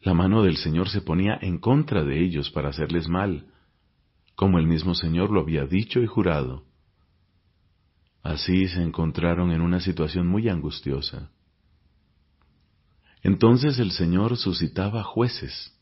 la 0.00 0.14
mano 0.14 0.42
del 0.42 0.56
Señor 0.56 0.88
se 0.88 1.02
ponía 1.02 1.38
en 1.40 1.58
contra 1.58 2.02
de 2.02 2.20
ellos 2.20 2.50
para 2.50 2.70
hacerles 2.70 3.08
mal, 3.08 3.46
como 4.34 4.58
el 4.58 4.66
mismo 4.66 4.96
Señor 4.96 5.30
lo 5.30 5.40
había 5.40 5.66
dicho 5.66 6.00
y 6.00 6.06
jurado. 6.06 6.69
Así 8.22 8.68
se 8.68 8.82
encontraron 8.82 9.50
en 9.50 9.60
una 9.60 9.80
situación 9.80 10.26
muy 10.26 10.48
angustiosa. 10.48 11.30
Entonces 13.22 13.78
el 13.78 13.92
Señor 13.92 14.36
suscitaba 14.36 15.02
jueces 15.02 15.76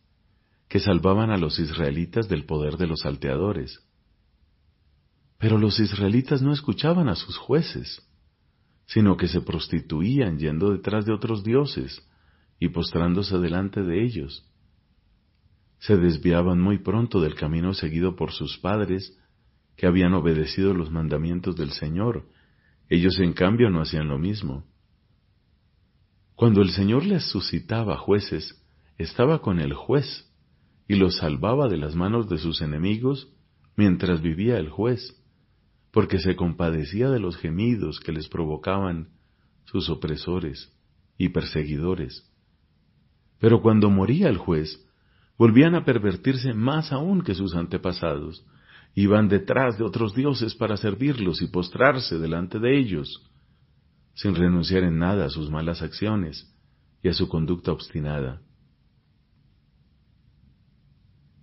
que 0.68 0.80
salvaban 0.80 1.30
a 1.30 1.38
los 1.38 1.59
israelitas 1.59 2.28
del 2.28 2.45
poder 2.45 2.76
de 2.76 2.87
los 2.87 3.00
salteadores. 3.00 3.80
Pero 5.38 5.57
los 5.57 5.80
israelitas 5.80 6.42
no 6.42 6.52
escuchaban 6.52 7.09
a 7.09 7.14
sus 7.14 7.37
jueces, 7.38 8.02
sino 8.87 9.16
que 9.16 9.28
se 9.28 9.40
prostituían 9.40 10.38
yendo 10.38 10.73
detrás 10.73 11.07
de 11.07 11.12
otros 11.12 11.45
dioses 11.45 12.02
y 12.59 12.68
postrándose 12.68 13.38
delante 13.38 13.83
de 13.83 14.04
ellos. 14.04 14.45
Se 15.78 15.97
desviaban 15.97 16.61
muy 16.61 16.78
pronto 16.78 17.21
del 17.21 17.35
camino 17.35 17.73
seguido 17.73 18.16
por 18.16 18.33
sus 18.33 18.59
padres, 18.59 19.16
que 19.78 19.87
habían 19.87 20.12
obedecido 20.12 20.75
los 20.75 20.90
mandamientos 20.90 21.54
del 21.54 21.70
Señor. 21.70 22.26
Ellos 22.88 23.20
en 23.20 23.32
cambio 23.32 23.70
no 23.70 23.80
hacían 23.80 24.08
lo 24.08 24.18
mismo. 24.18 24.64
Cuando 26.35 26.62
el 26.62 26.70
Señor 26.70 27.06
les 27.06 27.30
suscitaba 27.30 27.97
jueces, 27.97 28.61
estaba 28.99 29.40
con 29.40 29.61
el 29.61 29.75
juez 29.75 30.35
y 30.88 30.97
los 30.97 31.18
salvaba 31.18 31.68
de 31.68 31.76
las 31.76 31.94
manos 31.94 32.28
de 32.28 32.38
sus 32.38 32.61
enemigos 32.61 33.32
mientras 33.76 34.20
vivía 34.20 34.58
el 34.58 34.68
juez, 34.68 35.23
porque 35.92 36.18
se 36.18 36.35
compadecía 36.35 37.08
de 37.08 37.20
los 37.20 37.37
gemidos 37.37 38.00
que 38.00 38.11
les 38.11 38.26
provocaban 38.28 39.11
sus 39.64 39.90
opresores 39.90 40.76
y 41.16 41.28
perseguidores. 41.28 42.28
Pero 43.38 43.62
cuando 43.62 43.90
moría 43.90 44.28
el 44.28 44.38
juez, 44.38 44.85
volvían 45.38 45.76
a 45.76 45.85
pervertirse 45.85 46.52
más 46.52 46.90
aún 46.90 47.23
que 47.23 47.37
sus 47.37 47.54
antepasados, 47.54 48.44
iban 49.02 49.28
detrás 49.28 49.78
de 49.78 49.85
otros 49.85 50.12
dioses 50.12 50.57
para 50.57 50.76
servirlos 50.76 51.40
y 51.40 51.47
postrarse 51.47 52.19
delante 52.19 52.59
de 52.59 52.76
ellos, 52.76 53.23
sin 54.14 54.35
renunciar 54.35 54.83
en 54.83 54.99
nada 54.99 55.26
a 55.26 55.31
sus 55.31 55.50
malas 55.50 55.83
acciones 55.83 56.52
y 57.00 57.09
a 57.09 57.12
su 57.12 57.28
conducta 57.28 57.71
obstinada. 57.71 58.43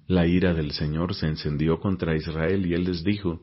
La 0.06 0.28
ira 0.28 0.54
del 0.54 0.72
Señor 0.72 1.16
se 1.16 1.28
encendió 1.28 1.80
contra 1.80 2.18
Israel 2.18 2.66
y 2.66 2.74
él 2.74 2.84
les 2.84 3.06
dijo, 3.06 3.42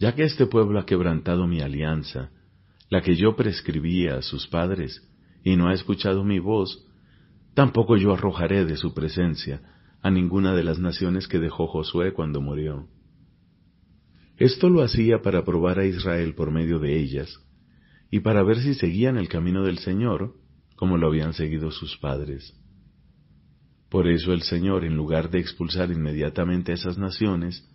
ya 0.00 0.16
que 0.16 0.24
este 0.24 0.46
pueblo 0.46 0.80
ha 0.80 0.86
quebrantado 0.86 1.46
mi 1.46 1.60
alianza, 1.60 2.30
la 2.90 3.02
que 3.02 3.14
yo 3.14 3.36
prescribía 3.36 4.16
a 4.16 4.22
sus 4.22 4.48
padres, 4.48 5.00
y 5.44 5.54
no 5.54 5.68
ha 5.68 5.74
escuchado 5.74 6.24
mi 6.24 6.40
voz, 6.40 6.84
tampoco 7.54 7.96
yo 7.96 8.12
arrojaré 8.12 8.64
de 8.64 8.76
su 8.76 8.92
presencia 8.94 9.62
a 10.02 10.10
ninguna 10.10 10.54
de 10.54 10.64
las 10.64 10.80
naciones 10.80 11.28
que 11.28 11.38
dejó 11.38 11.68
Josué 11.68 12.12
cuando 12.12 12.40
murió. 12.40 12.88
Esto 14.42 14.68
lo 14.68 14.82
hacía 14.82 15.22
para 15.22 15.44
probar 15.44 15.78
a 15.78 15.86
Israel 15.86 16.34
por 16.34 16.50
medio 16.50 16.80
de 16.80 16.98
ellas, 16.98 17.38
y 18.10 18.18
para 18.18 18.42
ver 18.42 18.58
si 18.58 18.74
seguían 18.74 19.16
el 19.16 19.28
camino 19.28 19.62
del 19.62 19.78
Señor, 19.78 20.34
como 20.74 20.96
lo 20.96 21.06
habían 21.06 21.32
seguido 21.32 21.70
sus 21.70 21.96
padres. 21.98 22.52
Por 23.88 24.08
eso 24.08 24.32
el 24.32 24.42
Señor, 24.42 24.84
en 24.84 24.96
lugar 24.96 25.30
de 25.30 25.38
expulsar 25.38 25.92
inmediatamente 25.92 26.72
a 26.72 26.74
esas 26.74 26.98
naciones, 26.98 27.70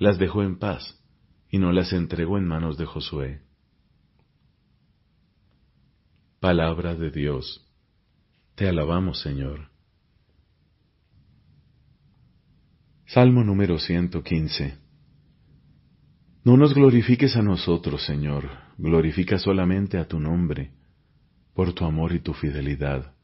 las 0.00 0.18
dejó 0.18 0.42
en 0.42 0.58
paz 0.58 1.00
y 1.48 1.60
no 1.60 1.70
las 1.70 1.92
entregó 1.92 2.36
en 2.36 2.48
manos 2.48 2.76
de 2.78 2.86
Josué. 2.86 3.42
Palabra 6.40 6.96
de 6.96 7.12
Dios. 7.12 7.64
Te 8.56 8.68
alabamos, 8.68 9.20
Señor. 9.20 9.68
Salmo 13.06 13.44
número 13.44 13.78
115. 13.78 14.81
No 16.44 16.56
nos 16.56 16.74
glorifiques 16.74 17.36
a 17.36 17.42
nosotros, 17.42 18.04
Señor, 18.04 18.50
glorifica 18.76 19.38
solamente 19.38 19.96
a 19.98 20.08
tu 20.08 20.18
nombre, 20.18 20.72
por 21.54 21.72
tu 21.72 21.84
amor 21.84 22.12
y 22.12 22.20
tu 22.20 22.34
fidelidad. 22.34 23.14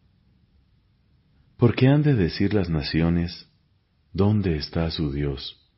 ¿Por 1.57 1.75
qué 1.75 1.89
han 1.89 2.05
de 2.05 2.15
decir 2.15 2.55
las 2.55 2.71
naciones, 2.71 3.51
¿dónde 4.13 4.57
está 4.57 4.89
su 4.93 5.11
Dios? 5.11 5.69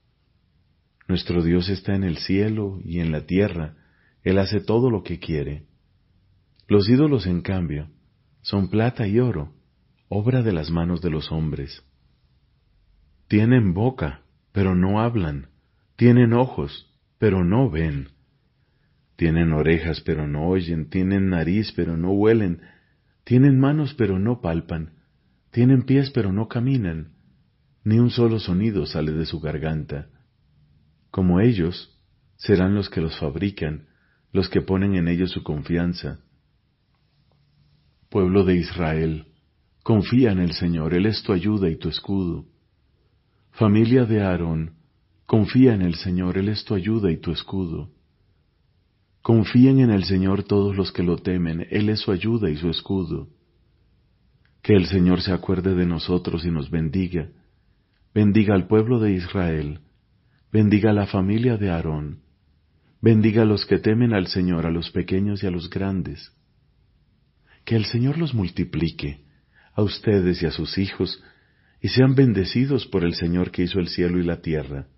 Nuestro 1.08 1.42
Dios 1.42 1.70
está 1.70 1.94
en 1.94 2.04
el 2.04 2.18
cielo 2.18 2.78
y 2.84 3.00
en 3.00 3.10
la 3.10 3.24
tierra, 3.24 3.76
Él 4.22 4.38
hace 4.38 4.60
todo 4.60 4.90
lo 4.90 5.02
que 5.02 5.18
quiere. 5.18 5.64
Los 6.68 6.90
ídolos, 6.90 7.26
en 7.26 7.40
cambio, 7.40 7.88
son 8.42 8.68
plata 8.68 9.08
y 9.08 9.18
oro, 9.18 9.54
obra 10.10 10.42
de 10.42 10.52
las 10.52 10.70
manos 10.70 11.00
de 11.00 11.08
los 11.08 11.32
hombres. 11.32 11.82
Tienen 13.28 13.72
boca, 13.72 14.24
pero 14.52 14.74
no 14.74 15.00
hablan. 15.00 15.48
Tienen 15.96 16.34
ojos, 16.34 16.89
pero 17.20 17.44
no 17.44 17.68
ven. 17.68 18.08
Tienen 19.16 19.52
orejas, 19.52 20.00
pero 20.00 20.26
no 20.26 20.48
oyen. 20.48 20.88
Tienen 20.88 21.28
nariz, 21.28 21.70
pero 21.76 21.98
no 21.98 22.12
huelen. 22.12 22.62
Tienen 23.24 23.60
manos, 23.60 23.92
pero 23.92 24.18
no 24.18 24.40
palpan. 24.40 24.94
Tienen 25.50 25.82
pies, 25.82 26.10
pero 26.10 26.32
no 26.32 26.48
caminan. 26.48 27.12
Ni 27.84 27.98
un 27.98 28.08
solo 28.08 28.40
sonido 28.40 28.86
sale 28.86 29.12
de 29.12 29.26
su 29.26 29.38
garganta. 29.38 30.08
Como 31.10 31.40
ellos, 31.40 32.00
serán 32.36 32.74
los 32.74 32.88
que 32.88 33.02
los 33.02 33.18
fabrican, 33.18 33.88
los 34.32 34.48
que 34.48 34.62
ponen 34.62 34.94
en 34.94 35.06
ellos 35.06 35.30
su 35.30 35.42
confianza. 35.42 36.20
Pueblo 38.08 38.44
de 38.44 38.56
Israel, 38.56 39.26
confía 39.82 40.32
en 40.32 40.38
el 40.38 40.52
Señor, 40.52 40.94
Él 40.94 41.04
es 41.04 41.22
tu 41.22 41.34
ayuda 41.34 41.68
y 41.68 41.76
tu 41.76 41.90
escudo. 41.90 42.46
Familia 43.50 44.06
de 44.06 44.22
Aarón, 44.22 44.79
confía 45.30 45.74
en 45.74 45.82
el 45.82 45.94
Señor, 45.94 46.38
Él 46.38 46.48
es 46.48 46.64
tu 46.64 46.74
ayuda 46.74 47.12
y 47.12 47.16
tu 47.16 47.30
escudo. 47.30 47.92
Confíen 49.22 49.78
en 49.78 49.90
el 49.90 50.02
Señor 50.02 50.42
todos 50.42 50.74
los 50.74 50.90
que 50.90 51.04
lo 51.04 51.18
temen, 51.18 51.68
Él 51.70 51.88
es 51.88 52.00
su 52.00 52.10
ayuda 52.10 52.50
y 52.50 52.56
su 52.56 52.68
escudo. 52.68 53.28
Que 54.60 54.74
el 54.74 54.86
Señor 54.86 55.22
se 55.22 55.32
acuerde 55.32 55.76
de 55.76 55.86
nosotros 55.86 56.44
y 56.44 56.50
nos 56.50 56.68
bendiga. 56.68 57.28
Bendiga 58.12 58.56
al 58.56 58.66
pueblo 58.66 58.98
de 58.98 59.12
Israel, 59.12 59.78
bendiga 60.52 60.90
a 60.90 60.94
la 60.94 61.06
familia 61.06 61.56
de 61.56 61.70
Aarón, 61.70 62.22
bendiga 63.00 63.42
a 63.42 63.46
los 63.46 63.66
que 63.66 63.78
temen 63.78 64.12
al 64.12 64.26
Señor, 64.26 64.66
a 64.66 64.72
los 64.72 64.90
pequeños 64.90 65.44
y 65.44 65.46
a 65.46 65.52
los 65.52 65.70
grandes. 65.70 66.32
Que 67.64 67.76
el 67.76 67.84
Señor 67.84 68.18
los 68.18 68.34
multiplique, 68.34 69.20
a 69.74 69.82
ustedes 69.82 70.42
y 70.42 70.46
a 70.46 70.50
sus 70.50 70.76
hijos, 70.76 71.22
y 71.80 71.86
sean 71.86 72.16
bendecidos 72.16 72.84
por 72.88 73.04
el 73.04 73.14
Señor 73.14 73.52
que 73.52 73.62
hizo 73.62 73.78
el 73.78 73.86
cielo 73.86 74.18
y 74.18 74.24
la 74.24 74.42
tierra. 74.42 74.88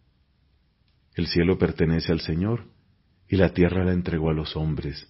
El 1.15 1.27
cielo 1.27 1.59
pertenece 1.59 2.13
al 2.13 2.21
Señor, 2.21 2.67
y 3.29 3.37
la 3.37 3.53
tierra 3.53 3.85
la 3.85 3.93
entregó 3.93 4.31
a 4.31 4.35
los 4.35 4.57
hombres. 4.57 5.09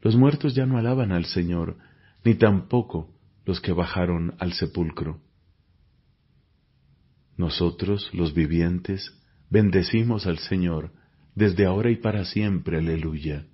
Los 0.00 0.16
muertos 0.16 0.54
ya 0.54 0.66
no 0.66 0.78
alaban 0.78 1.12
al 1.12 1.26
Señor, 1.26 1.76
ni 2.24 2.34
tampoco 2.34 3.14
los 3.44 3.60
que 3.60 3.72
bajaron 3.72 4.34
al 4.38 4.52
sepulcro. 4.52 5.20
Nosotros, 7.36 8.10
los 8.12 8.34
vivientes, 8.34 9.12
bendecimos 9.48 10.26
al 10.26 10.38
Señor, 10.38 10.92
desde 11.34 11.66
ahora 11.66 11.90
y 11.90 11.96
para 11.96 12.24
siempre, 12.24 12.78
aleluya. 12.78 13.46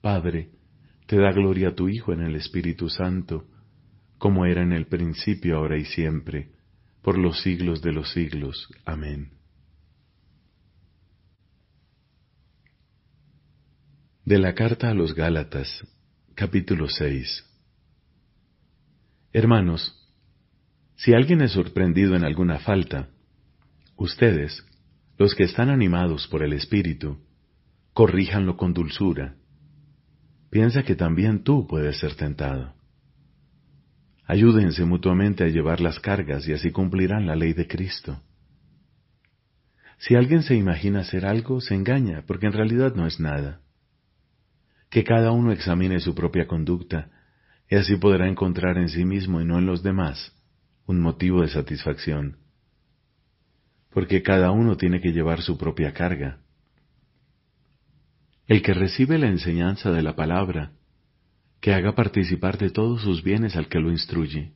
Padre, 0.00 0.50
te 1.06 1.16
da 1.16 1.32
gloria 1.32 1.68
a 1.68 1.74
tu 1.74 1.88
Hijo 1.88 2.12
en 2.12 2.20
el 2.20 2.36
Espíritu 2.36 2.88
Santo, 2.88 3.46
como 4.18 4.44
era 4.44 4.62
en 4.62 4.72
el 4.72 4.86
principio, 4.86 5.56
ahora 5.56 5.78
y 5.78 5.84
siempre, 5.84 6.50
por 7.02 7.16
los 7.16 7.40
siglos 7.40 7.80
de 7.82 7.92
los 7.92 8.12
siglos. 8.12 8.68
Amén. 8.84 9.37
De 14.28 14.38
la 14.38 14.54
carta 14.54 14.90
a 14.90 14.94
los 14.94 15.14
Gálatas, 15.14 15.86
capítulo 16.34 16.86
6. 16.86 17.46
Hermanos, 19.32 20.06
si 20.96 21.14
alguien 21.14 21.40
es 21.40 21.52
sorprendido 21.52 22.14
en 22.14 22.24
alguna 22.24 22.58
falta, 22.58 23.08
ustedes, 23.96 24.66
los 25.16 25.34
que 25.34 25.44
están 25.44 25.70
animados 25.70 26.28
por 26.28 26.42
el 26.42 26.52
Espíritu, 26.52 27.24
corríjanlo 27.94 28.58
con 28.58 28.74
dulzura. 28.74 29.36
Piensa 30.50 30.82
que 30.82 30.94
también 30.94 31.42
tú 31.42 31.66
puedes 31.66 31.98
ser 31.98 32.14
tentado. 32.14 32.74
Ayúdense 34.26 34.84
mutuamente 34.84 35.44
a 35.44 35.48
llevar 35.48 35.80
las 35.80 36.00
cargas 36.00 36.46
y 36.46 36.52
así 36.52 36.70
cumplirán 36.70 37.24
la 37.24 37.34
ley 37.34 37.54
de 37.54 37.66
Cristo. 37.66 38.20
Si 39.96 40.16
alguien 40.16 40.42
se 40.42 40.54
imagina 40.54 41.00
hacer 41.00 41.24
algo, 41.24 41.62
se 41.62 41.74
engaña, 41.74 42.24
porque 42.26 42.44
en 42.44 42.52
realidad 42.52 42.94
no 42.94 43.06
es 43.06 43.20
nada. 43.20 43.62
Que 44.90 45.04
cada 45.04 45.32
uno 45.32 45.52
examine 45.52 46.00
su 46.00 46.14
propia 46.14 46.46
conducta, 46.46 47.10
y 47.70 47.76
así 47.76 47.96
podrá 47.96 48.28
encontrar 48.28 48.78
en 48.78 48.88
sí 48.88 49.04
mismo 49.04 49.40
y 49.40 49.44
no 49.44 49.58
en 49.58 49.66
los 49.66 49.82
demás 49.82 50.34
un 50.86 51.00
motivo 51.00 51.42
de 51.42 51.48
satisfacción. 51.48 52.38
Porque 53.90 54.22
cada 54.22 54.50
uno 54.50 54.76
tiene 54.76 55.00
que 55.00 55.12
llevar 55.12 55.42
su 55.42 55.58
propia 55.58 55.92
carga. 55.92 56.40
El 58.46 58.62
que 58.62 58.72
recibe 58.72 59.18
la 59.18 59.28
enseñanza 59.28 59.90
de 59.90 60.02
la 60.02 60.16
palabra 60.16 60.72
que 61.60 61.74
haga 61.74 61.94
participar 61.94 62.56
de 62.56 62.70
todos 62.70 63.02
sus 63.02 63.22
bienes 63.22 63.56
al 63.56 63.68
que 63.68 63.80
lo 63.80 63.90
instruye. 63.90 64.52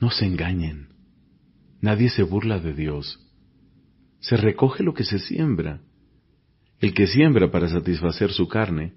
No 0.00 0.10
se 0.10 0.26
engañen. 0.26 0.94
Nadie 1.80 2.08
se 2.08 2.22
burla 2.22 2.58
de 2.58 2.72
Dios. 2.72 3.20
Se 4.20 4.36
recoge 4.36 4.82
lo 4.82 4.94
que 4.94 5.04
se 5.04 5.18
siembra. 5.18 5.82
El 6.80 6.92
que 6.92 7.06
siembra 7.06 7.50
para 7.50 7.68
satisfacer 7.68 8.32
su 8.32 8.48
carne, 8.48 8.94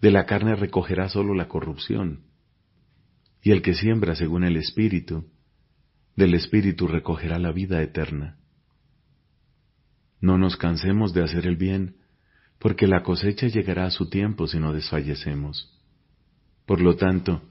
de 0.00 0.10
la 0.10 0.26
carne 0.26 0.54
recogerá 0.54 1.08
solo 1.08 1.34
la 1.34 1.48
corrupción. 1.48 2.24
Y 3.42 3.50
el 3.50 3.62
que 3.62 3.74
siembra 3.74 4.14
según 4.14 4.44
el 4.44 4.56
Espíritu, 4.56 5.24
del 6.16 6.34
Espíritu 6.34 6.86
recogerá 6.86 7.38
la 7.38 7.52
vida 7.52 7.82
eterna. 7.82 8.38
No 10.20 10.38
nos 10.38 10.56
cansemos 10.56 11.12
de 11.12 11.24
hacer 11.24 11.46
el 11.46 11.56
bien, 11.56 11.96
porque 12.58 12.86
la 12.86 13.02
cosecha 13.02 13.48
llegará 13.48 13.86
a 13.86 13.90
su 13.90 14.08
tiempo 14.08 14.46
si 14.46 14.60
no 14.60 14.72
desfallecemos. 14.72 15.76
Por 16.66 16.80
lo 16.80 16.96
tanto, 16.96 17.42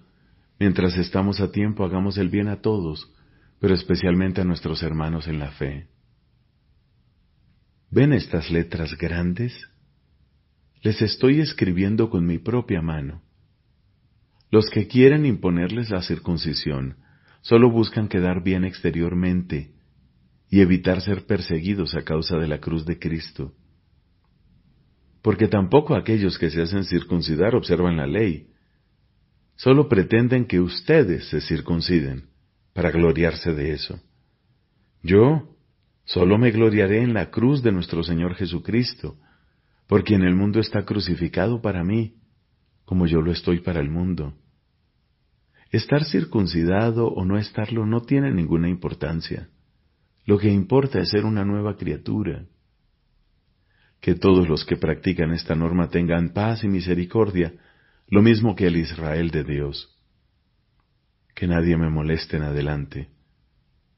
mientras 0.59 0.95
estamos 0.97 1.41
a 1.41 1.51
tiempo, 1.51 1.83
hagamos 1.83 2.17
el 2.17 2.29
bien 2.29 2.47
a 2.47 2.61
todos, 2.61 3.11
pero 3.59 3.73
especialmente 3.73 4.41
a 4.41 4.45
nuestros 4.45 4.83
hermanos 4.83 5.27
en 5.27 5.39
la 5.39 5.51
fe. 5.51 5.87
¿Ven 7.91 8.13
estas 8.13 8.49
letras 8.51 8.97
grandes? 8.97 9.53
Les 10.81 11.01
estoy 11.01 11.41
escribiendo 11.41 12.09
con 12.09 12.25
mi 12.25 12.37
propia 12.37 12.81
mano. 12.81 13.21
Los 14.51 14.69
que 14.69 14.87
quieren 14.87 15.25
imponerles 15.25 15.89
la 15.89 16.01
circuncisión 16.01 16.97
solo 17.41 17.69
buscan 17.69 18.07
quedar 18.07 18.43
bien 18.43 18.63
exteriormente 18.63 19.73
y 20.49 20.61
evitar 20.61 21.01
ser 21.01 21.25
perseguidos 21.25 21.95
a 21.95 22.03
causa 22.03 22.37
de 22.37 22.47
la 22.47 22.59
cruz 22.59 22.85
de 22.85 22.97
Cristo. 22.97 23.53
Porque 25.21 25.47
tampoco 25.47 25.95
aquellos 25.95 26.37
que 26.37 26.49
se 26.49 26.61
hacen 26.61 26.85
circuncidar 26.85 27.55
observan 27.55 27.97
la 27.97 28.07
ley, 28.07 28.49
Solo 29.59 29.89
pretenden 29.89 30.45
que 30.45 30.61
ustedes 30.61 31.27
se 31.27 31.41
circunciden 31.41 32.29
para 32.73 32.91
gloriarse 32.91 33.53
de 33.53 33.73
eso. 33.73 33.99
Yo 35.03 35.58
solo 36.09 36.39
me 36.39 36.49
gloriaré 36.49 37.03
en 37.03 37.13
la 37.13 37.29
cruz 37.29 37.61
de 37.61 37.71
nuestro 37.71 38.03
Señor 38.03 38.33
Jesucristo, 38.33 39.17
por 39.87 40.03
quien 40.03 40.23
el 40.23 40.35
mundo 40.35 40.59
está 40.59 40.83
crucificado 40.83 41.61
para 41.61 41.83
mí, 41.83 42.15
como 42.83 43.05
yo 43.05 43.21
lo 43.21 43.31
estoy 43.31 43.59
para 43.59 43.79
el 43.79 43.91
mundo. 43.91 44.33
Estar 45.69 46.03
circuncidado 46.03 47.07
o 47.09 47.25
no 47.25 47.37
estarlo 47.37 47.85
no 47.85 48.01
tiene 48.01 48.33
ninguna 48.33 48.69
importancia. 48.69 49.49
Lo 50.25 50.39
que 50.39 50.49
importa 50.49 50.99
es 50.99 51.09
ser 51.09 51.25
una 51.25 51.45
nueva 51.45 51.77
criatura. 51.77 52.45
Que 54.01 54.15
todos 54.15 54.49
los 54.49 54.65
que 54.65 54.77
practican 54.77 55.31
esta 55.31 55.53
norma 55.53 55.89
tengan 55.89 56.33
paz 56.33 56.63
y 56.63 56.67
misericordia, 56.67 57.53
lo 58.07 58.23
mismo 58.23 58.55
que 58.55 58.65
el 58.65 58.77
Israel 58.77 59.29
de 59.29 59.43
Dios. 59.43 59.95
Que 61.35 61.45
nadie 61.45 61.77
me 61.77 61.91
moleste 61.91 62.37
en 62.37 62.43
adelante. 62.43 63.18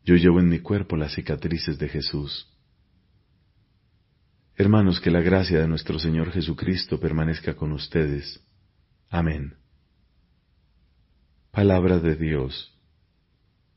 Yo 0.03 0.15
llevo 0.15 0.39
en 0.39 0.49
mi 0.49 0.59
cuerpo 0.59 0.95
las 0.97 1.13
cicatrices 1.13 1.77
de 1.77 1.87
Jesús. 1.87 2.47
Hermanos, 4.55 4.99
que 4.99 5.11
la 5.11 5.21
gracia 5.21 5.59
de 5.59 5.67
nuestro 5.67 5.99
Señor 5.99 6.31
Jesucristo 6.31 6.99
permanezca 6.99 7.55
con 7.55 7.71
ustedes. 7.71 8.41
Amén. 9.09 9.55
Palabra 11.51 11.99
de 11.99 12.15
Dios. 12.15 12.73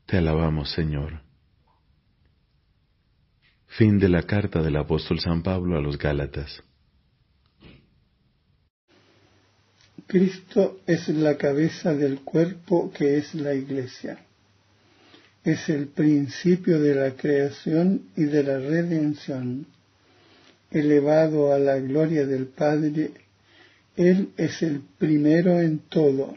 Te 0.05 0.17
alabamos, 0.17 0.71
Señor. 0.71 1.21
Fin 3.67 3.99
de 3.99 4.07
la 4.09 4.23
carta 4.23 4.61
del 4.61 4.77
apóstol 4.77 5.19
San 5.19 5.43
Pablo 5.43 5.77
a 5.77 5.81
los 5.81 5.97
Gálatas. 5.97 6.63
Cristo 10.07 10.79
es 10.85 11.09
la 11.09 11.35
cabeza 11.35 11.93
del 11.93 12.21
cuerpo 12.21 12.91
que 12.93 13.17
es 13.17 13.33
la 13.33 13.53
iglesia. 13.53 14.25
Es 15.45 15.69
el 15.69 15.87
principio 15.87 16.81
de 16.81 16.95
la 16.95 17.11
creación 17.11 18.09
y 18.17 18.25
de 18.25 18.43
la 18.43 18.57
redención. 18.57 19.67
Elevado 20.71 21.53
a 21.53 21.59
la 21.59 21.77
gloria 21.77 22.25
del 22.25 22.47
Padre, 22.47 23.11
Él 23.95 24.31
es 24.35 24.61
el 24.61 24.81
primero 24.97 25.61
en 25.61 25.79
todo, 25.87 26.35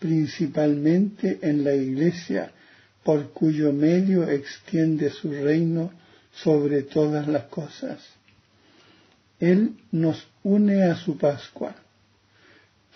principalmente 0.00 1.38
en 1.42 1.62
la 1.62 1.74
iglesia, 1.74 2.50
por 3.04 3.30
cuyo 3.30 3.72
medio 3.72 4.28
extiende 4.28 5.10
su 5.10 5.30
reino 5.30 5.92
sobre 6.32 6.82
todas 6.82 7.28
las 7.28 7.44
cosas. 7.44 8.00
Él 9.38 9.76
nos 9.92 10.26
une 10.42 10.82
a 10.82 10.96
su 10.96 11.16
Pascua 11.16 11.76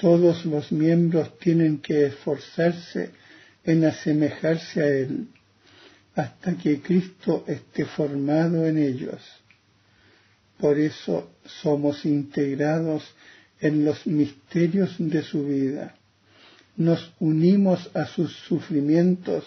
todos 0.00 0.46
los 0.46 0.72
miembros 0.72 1.38
tienen 1.38 1.78
que 1.78 2.06
esforzarse 2.06 3.10
en 3.64 3.84
asemejarse 3.84 4.82
a 4.82 4.88
Él, 4.88 5.28
hasta 6.14 6.56
que 6.56 6.80
Cristo 6.80 7.44
esté 7.46 7.84
formado 7.84 8.66
en 8.66 8.78
ellos. 8.78 9.20
Por 10.58 10.78
eso 10.78 11.30
somos 11.62 12.04
integrados 12.04 13.02
en 13.60 13.84
los 13.84 14.06
misterios 14.06 14.96
de 14.98 15.22
su 15.22 15.44
vida. 15.44 15.94
Nos 16.76 17.12
unimos 17.20 17.90
a 17.94 18.06
sus 18.06 18.32
sufrimientos 18.48 19.44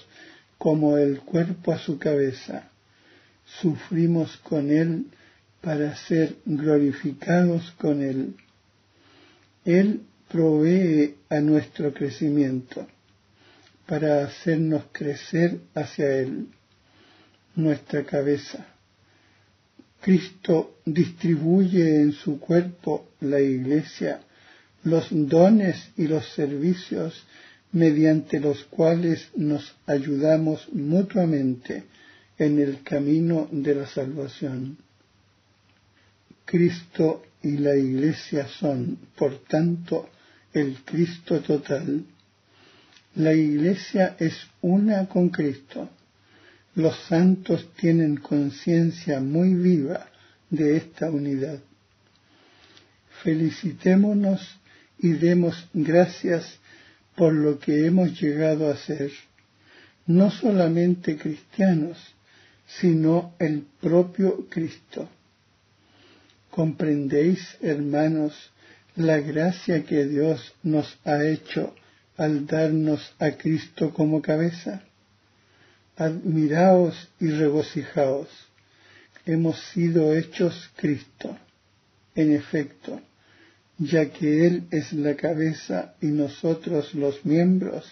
como 0.57 0.97
el 0.97 1.19
cuerpo 1.19 1.71
a 1.71 1.79
su 1.79 1.97
cabeza. 1.97 2.69
Sufrimos 3.61 4.37
con 4.37 4.71
Él 4.71 5.07
para 5.61 5.95
ser 5.95 6.35
glorificados 6.45 7.71
con 7.77 8.01
Él. 8.01 8.35
Él 9.65 10.01
provee 10.29 11.15
a 11.29 11.39
nuestro 11.39 11.93
crecimiento 11.93 12.87
para 13.85 14.25
hacernos 14.25 14.85
crecer 14.91 15.59
hacia 15.75 16.09
Él, 16.17 16.47
nuestra 17.55 18.03
cabeza. 18.03 18.65
Cristo 20.01 20.79
distribuye 20.85 22.01
en 22.01 22.11
su 22.11 22.39
cuerpo, 22.39 23.09
la 23.21 23.39
Iglesia, 23.39 24.21
los 24.83 25.07
dones 25.11 25.91
y 25.95 26.07
los 26.07 26.27
servicios 26.33 27.25
mediante 27.71 28.39
los 28.39 28.63
cuales 28.65 29.29
nos 29.35 29.75
ayudamos 29.87 30.67
mutuamente 30.73 31.83
en 32.37 32.59
el 32.59 32.83
camino 32.83 33.47
de 33.51 33.75
la 33.75 33.87
salvación. 33.87 34.77
Cristo 36.45 37.23
y 37.41 37.57
la 37.57 37.75
Iglesia 37.75 38.47
son, 38.47 38.97
por 39.15 39.39
tanto, 39.45 40.09
el 40.53 40.77
Cristo 40.83 41.41
total. 41.41 42.03
La 43.15 43.33
Iglesia 43.33 44.15
es 44.17 44.35
una 44.61 45.07
con 45.07 45.29
Cristo. 45.29 45.87
Los 46.73 46.97
santos 47.07 47.69
tienen 47.75 48.17
conciencia 48.17 49.19
muy 49.19 49.53
viva 49.53 50.07
de 50.49 50.77
esta 50.77 51.11
unidad. 51.11 51.59
Felicitémonos 53.21 54.57
y 54.97 55.09
demos 55.09 55.67
gracias 55.73 56.57
por 57.15 57.33
lo 57.33 57.59
que 57.59 57.85
hemos 57.85 58.19
llegado 58.19 58.71
a 58.71 58.77
ser, 58.77 59.11
no 60.07 60.31
solamente 60.31 61.15
cristianos, 61.15 61.99
sino 62.79 63.35
el 63.37 63.63
propio 63.79 64.47
Cristo. 64.49 65.07
¿Comprendéis, 66.49 67.57
hermanos, 67.61 68.33
la 68.95 69.19
gracia 69.19 69.83
que 69.83 70.05
Dios 70.05 70.55
nos 70.63 70.97
ha 71.05 71.23
hecho 71.23 71.75
al 72.17 72.45
darnos 72.45 73.13
a 73.19 73.31
Cristo 73.31 73.93
como 73.93 74.21
cabeza. 74.21 74.83
Admiraos 75.95 77.09
y 77.19 77.29
regocijaos. 77.29 78.27
Hemos 79.25 79.59
sido 79.73 80.15
hechos 80.15 80.71
Cristo. 80.75 81.37
En 82.15 82.33
efecto, 82.33 83.01
ya 83.77 84.09
que 84.11 84.45
Él 84.45 84.63
es 84.71 84.93
la 84.93 85.15
cabeza 85.15 85.95
y 86.01 86.07
nosotros 86.07 86.93
los 86.93 87.25
miembros, 87.25 87.91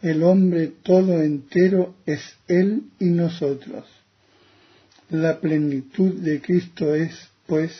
el 0.00 0.22
hombre 0.22 0.68
todo 0.82 1.22
entero 1.22 1.94
es 2.06 2.20
Él 2.48 2.84
y 2.98 3.06
nosotros. 3.06 3.84
La 5.10 5.40
plenitud 5.40 6.14
de 6.20 6.40
Cristo 6.40 6.94
es, 6.94 7.28
pues, 7.46 7.72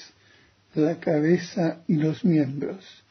la 0.75 0.98
cabeza 0.98 1.83
y 1.88 1.96
los 1.96 2.25
miembros. 2.25 3.01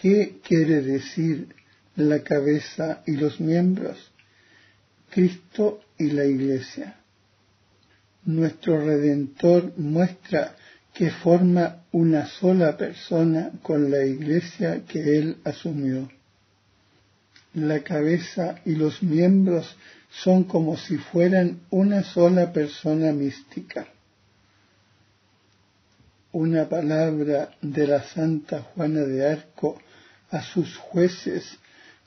¿Qué 0.00 0.40
quiere 0.42 0.80
decir 0.82 1.54
la 1.96 2.22
cabeza 2.22 3.02
y 3.06 3.12
los 3.12 3.40
miembros? 3.40 3.98
Cristo 5.10 5.80
y 5.98 6.10
la 6.10 6.24
Iglesia. 6.24 6.96
Nuestro 8.24 8.84
Redentor 8.84 9.72
muestra 9.76 10.56
que 10.94 11.10
forma 11.10 11.84
una 11.92 12.26
sola 12.26 12.76
persona 12.76 13.50
con 13.62 13.90
la 13.90 14.04
Iglesia 14.04 14.84
que 14.86 15.18
Él 15.18 15.36
asumió. 15.44 16.10
La 17.54 17.80
cabeza 17.82 18.60
y 18.64 18.74
los 18.76 19.02
miembros 19.02 19.76
son 20.10 20.44
como 20.44 20.76
si 20.76 20.96
fueran 20.96 21.60
una 21.70 22.02
sola 22.02 22.52
persona 22.52 23.12
mística 23.12 23.86
una 26.32 26.66
palabra 26.68 27.50
de 27.60 27.86
la 27.86 28.02
Santa 28.02 28.62
Juana 28.62 29.02
de 29.02 29.26
Arco 29.26 29.78
a 30.30 30.42
sus 30.42 30.76
jueces 30.76 31.58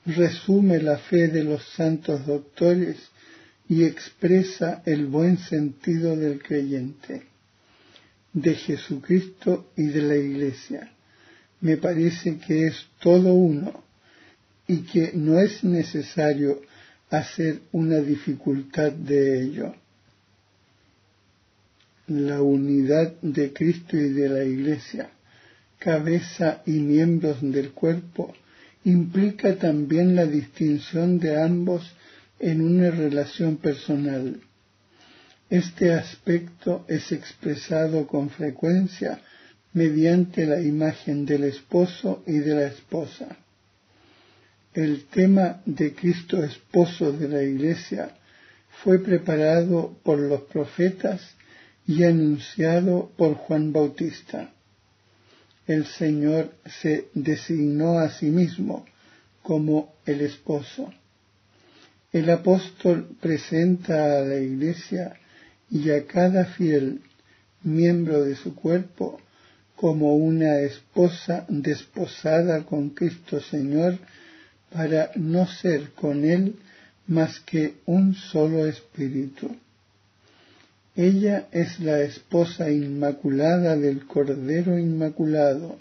resume 0.05 0.81
la 0.81 0.97
fe 0.97 1.27
de 1.27 1.43
los 1.43 1.63
santos 1.75 2.25
doctores 2.25 2.97
y 3.69 3.83
expresa 3.83 4.81
el 4.85 5.05
buen 5.05 5.38
sentido 5.38 6.15
del 6.15 6.41
creyente, 6.41 7.23
de 8.33 8.55
Jesucristo 8.55 9.71
y 9.75 9.88
de 9.88 10.01
la 10.01 10.15
Iglesia. 10.15 10.91
Me 11.61 11.77
parece 11.77 12.38
que 12.38 12.67
es 12.67 12.88
todo 12.99 13.33
uno 13.33 13.83
y 14.67 14.77
que 14.83 15.11
no 15.13 15.39
es 15.39 15.63
necesario 15.63 16.61
hacer 17.09 17.61
una 17.71 17.97
dificultad 17.97 18.91
de 18.91 19.43
ello 19.43 19.75
la 22.07 22.41
unidad 22.41 23.13
de 23.21 23.51
Cristo 23.53 23.97
y 23.97 24.09
de 24.09 24.29
la 24.29 24.43
Iglesia, 24.43 25.09
cabeza 25.79 26.61
y 26.65 26.73
miembros 26.73 27.37
del 27.41 27.71
cuerpo, 27.71 28.33
implica 28.83 29.55
también 29.55 30.15
la 30.15 30.25
distinción 30.25 31.19
de 31.19 31.41
ambos 31.41 31.83
en 32.39 32.61
una 32.61 32.91
relación 32.91 33.57
personal. 33.57 34.39
Este 35.49 35.93
aspecto 35.93 36.85
es 36.87 37.11
expresado 37.11 38.07
con 38.07 38.29
frecuencia 38.29 39.21
mediante 39.73 40.45
la 40.45 40.61
imagen 40.61 41.25
del 41.25 41.45
esposo 41.45 42.23
y 42.27 42.39
de 42.39 42.55
la 42.55 42.67
esposa. 42.67 43.37
El 44.73 45.05
tema 45.05 45.61
de 45.65 45.93
Cristo 45.93 46.43
esposo 46.43 47.11
de 47.11 47.29
la 47.29 47.41
Iglesia 47.41 48.15
fue 48.83 48.99
preparado 48.99 49.97
por 50.03 50.19
los 50.19 50.41
profetas 50.41 51.21
y 51.87 52.03
anunciado 52.03 53.11
por 53.17 53.35
Juan 53.35 53.71
Bautista. 53.71 54.51
El 55.67 55.85
Señor 55.85 56.53
se 56.65 57.07
designó 57.13 57.99
a 57.99 58.09
sí 58.09 58.27
mismo 58.27 58.85
como 59.41 59.93
el 60.05 60.21
esposo. 60.21 60.91
El 62.11 62.29
apóstol 62.29 63.09
presenta 63.19 64.19
a 64.19 64.21
la 64.21 64.37
iglesia 64.37 65.19
y 65.69 65.89
a 65.89 66.05
cada 66.05 66.45
fiel 66.45 67.01
miembro 67.63 68.23
de 68.23 68.35
su 68.35 68.55
cuerpo 68.55 69.19
como 69.75 70.15
una 70.15 70.59
esposa 70.59 71.45
desposada 71.49 72.63
con 72.63 72.91
Cristo 72.91 73.41
Señor 73.41 73.97
para 74.71 75.11
no 75.15 75.47
ser 75.47 75.91
con 75.91 76.23
Él 76.23 76.55
más 77.07 77.39
que 77.41 77.75
un 77.85 78.15
solo 78.15 78.65
espíritu. 78.65 79.55
Ella 80.95 81.49
es 81.51 81.79
la 81.81 82.01
esposa 82.01 82.71
inmaculada 82.71 83.75
del 83.75 84.05
Cordero 84.05 84.79
Inmaculado, 84.79 85.77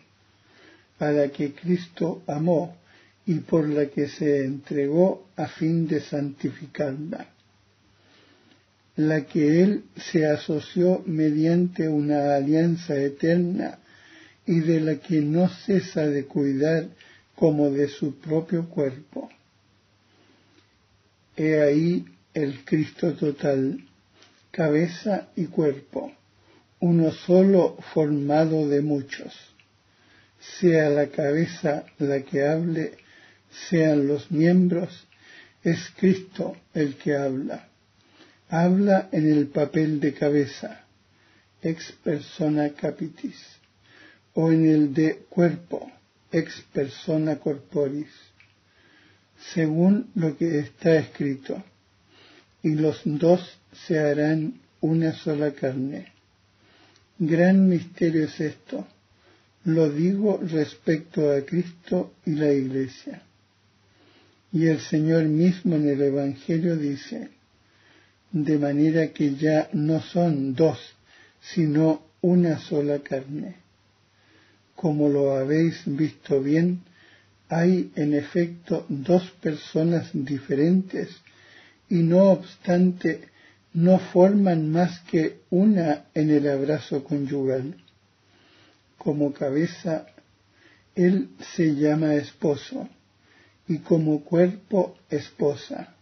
a 0.98 1.11
la 1.12 1.29
que 1.29 1.53
Cristo 1.53 2.22
amó 2.27 2.77
y 3.24 3.37
por 3.37 3.68
la 3.68 3.87
que 3.87 4.09
se 4.09 4.44
entregó 4.44 5.27
a 5.37 5.46
fin 5.46 5.87
de 5.87 6.00
santificarla, 6.00 7.29
la 8.96 9.24
que 9.24 9.62
Él 9.62 9.85
se 9.96 10.27
asoció 10.27 11.03
mediante 11.07 11.88
una 11.88 12.35
alianza 12.35 12.96
eterna 12.96 13.79
y 14.46 14.61
de 14.61 14.81
la 14.81 14.96
que 14.96 15.20
no 15.20 15.48
cesa 15.48 16.07
de 16.09 16.24
cuidar 16.24 16.88
como 17.37 17.70
de 17.70 17.88
su 17.88 18.16
propio 18.16 18.68
cuerpo. 18.68 19.31
He 21.37 21.61
ahí 21.61 22.05
el 22.35 22.64
Cristo 22.64 23.14
total 23.14 23.81
cabeza 24.54 25.30
y 25.34 25.46
cuerpo, 25.46 26.12
uno 26.78 27.10
solo 27.10 27.76
formado 27.92 28.68
de 28.68 28.82
muchos. 28.82 29.34
sea 30.60 30.90
la 30.90 31.08
cabeza 31.08 31.86
la 31.98 32.20
que 32.20 32.46
hable, 32.46 32.92
sean 33.68 34.06
los 34.06 34.30
miembros, 34.30 35.06
es 35.62 35.78
Cristo 35.96 36.56
el 36.72 36.94
que 36.96 37.16
habla. 37.16 37.68
Habla 38.48 39.08
en 39.10 39.32
el 39.32 39.48
papel 39.48 39.98
de 39.98 40.12
cabeza, 40.12 40.84
ex 41.62 41.92
persona 42.04 42.74
capitis, 42.74 43.40
o 44.34 44.52
en 44.52 44.68
el 44.68 44.94
de 44.94 45.16
cuerpo, 45.30 45.90
ex 46.30 46.60
persona 46.72 47.36
corporis, 47.36 48.12
según 49.54 50.10
lo 50.14 50.36
que 50.36 50.58
está 50.58 50.96
escrito, 50.96 51.64
y 52.64 52.70
los 52.70 53.03
dos 53.05 53.59
se 53.87 53.98
harán 53.98 54.55
una 54.81 55.12
sola 55.12 55.53
carne. 55.53 56.07
Gran 57.18 57.68
misterio 57.68 58.24
es 58.24 58.40
esto. 58.40 58.88
Lo 59.64 59.90
digo 59.90 60.40
respecto 60.42 61.31
a 61.31 61.42
Cristo 61.42 62.14
y 62.24 62.33
la 62.33 62.50
Iglesia. 62.50 63.22
Y 64.50 64.66
el 64.66 64.81
Señor 64.81 65.24
mismo 65.24 65.77
en 65.77 65.90
el 65.90 66.00
Evangelio 66.00 66.77
dice, 66.77 67.29
de 68.33 68.59
manera 68.59 69.09
que 69.09 69.35
ya 69.35 69.68
no 69.74 70.00
son 70.00 70.55
dos, 70.55 70.79
sino 71.42 72.03
una 72.22 72.59
sola 72.59 73.00
carne. 73.00 73.57
Como 74.74 75.11
lo 75.11 75.37
habéis 75.37 75.83
visto 75.85 76.40
bien, 76.40 76.81
hay 77.50 77.92
en 77.94 78.14
efecto 78.14 78.87
dos 78.88 79.31
personas 79.42 80.11
diferentes 80.14 81.11
y 81.88 81.97
no 81.97 82.31
obstante 82.31 83.29
no 83.73 83.99
forman 83.99 84.70
más 84.70 85.01
que 85.01 85.40
una 85.51 86.05
en 86.14 86.31
el 86.31 86.49
abrazo 86.49 87.03
conyugal. 87.05 87.77
Como 88.99 89.33
cabeza, 89.33 90.07
él 90.94 91.31
se 91.57 91.75
llama 91.75 92.14
esposo 92.14 92.88
y 93.66 93.79
como 93.79 94.23
cuerpo 94.23 94.97
esposa. 95.11 95.93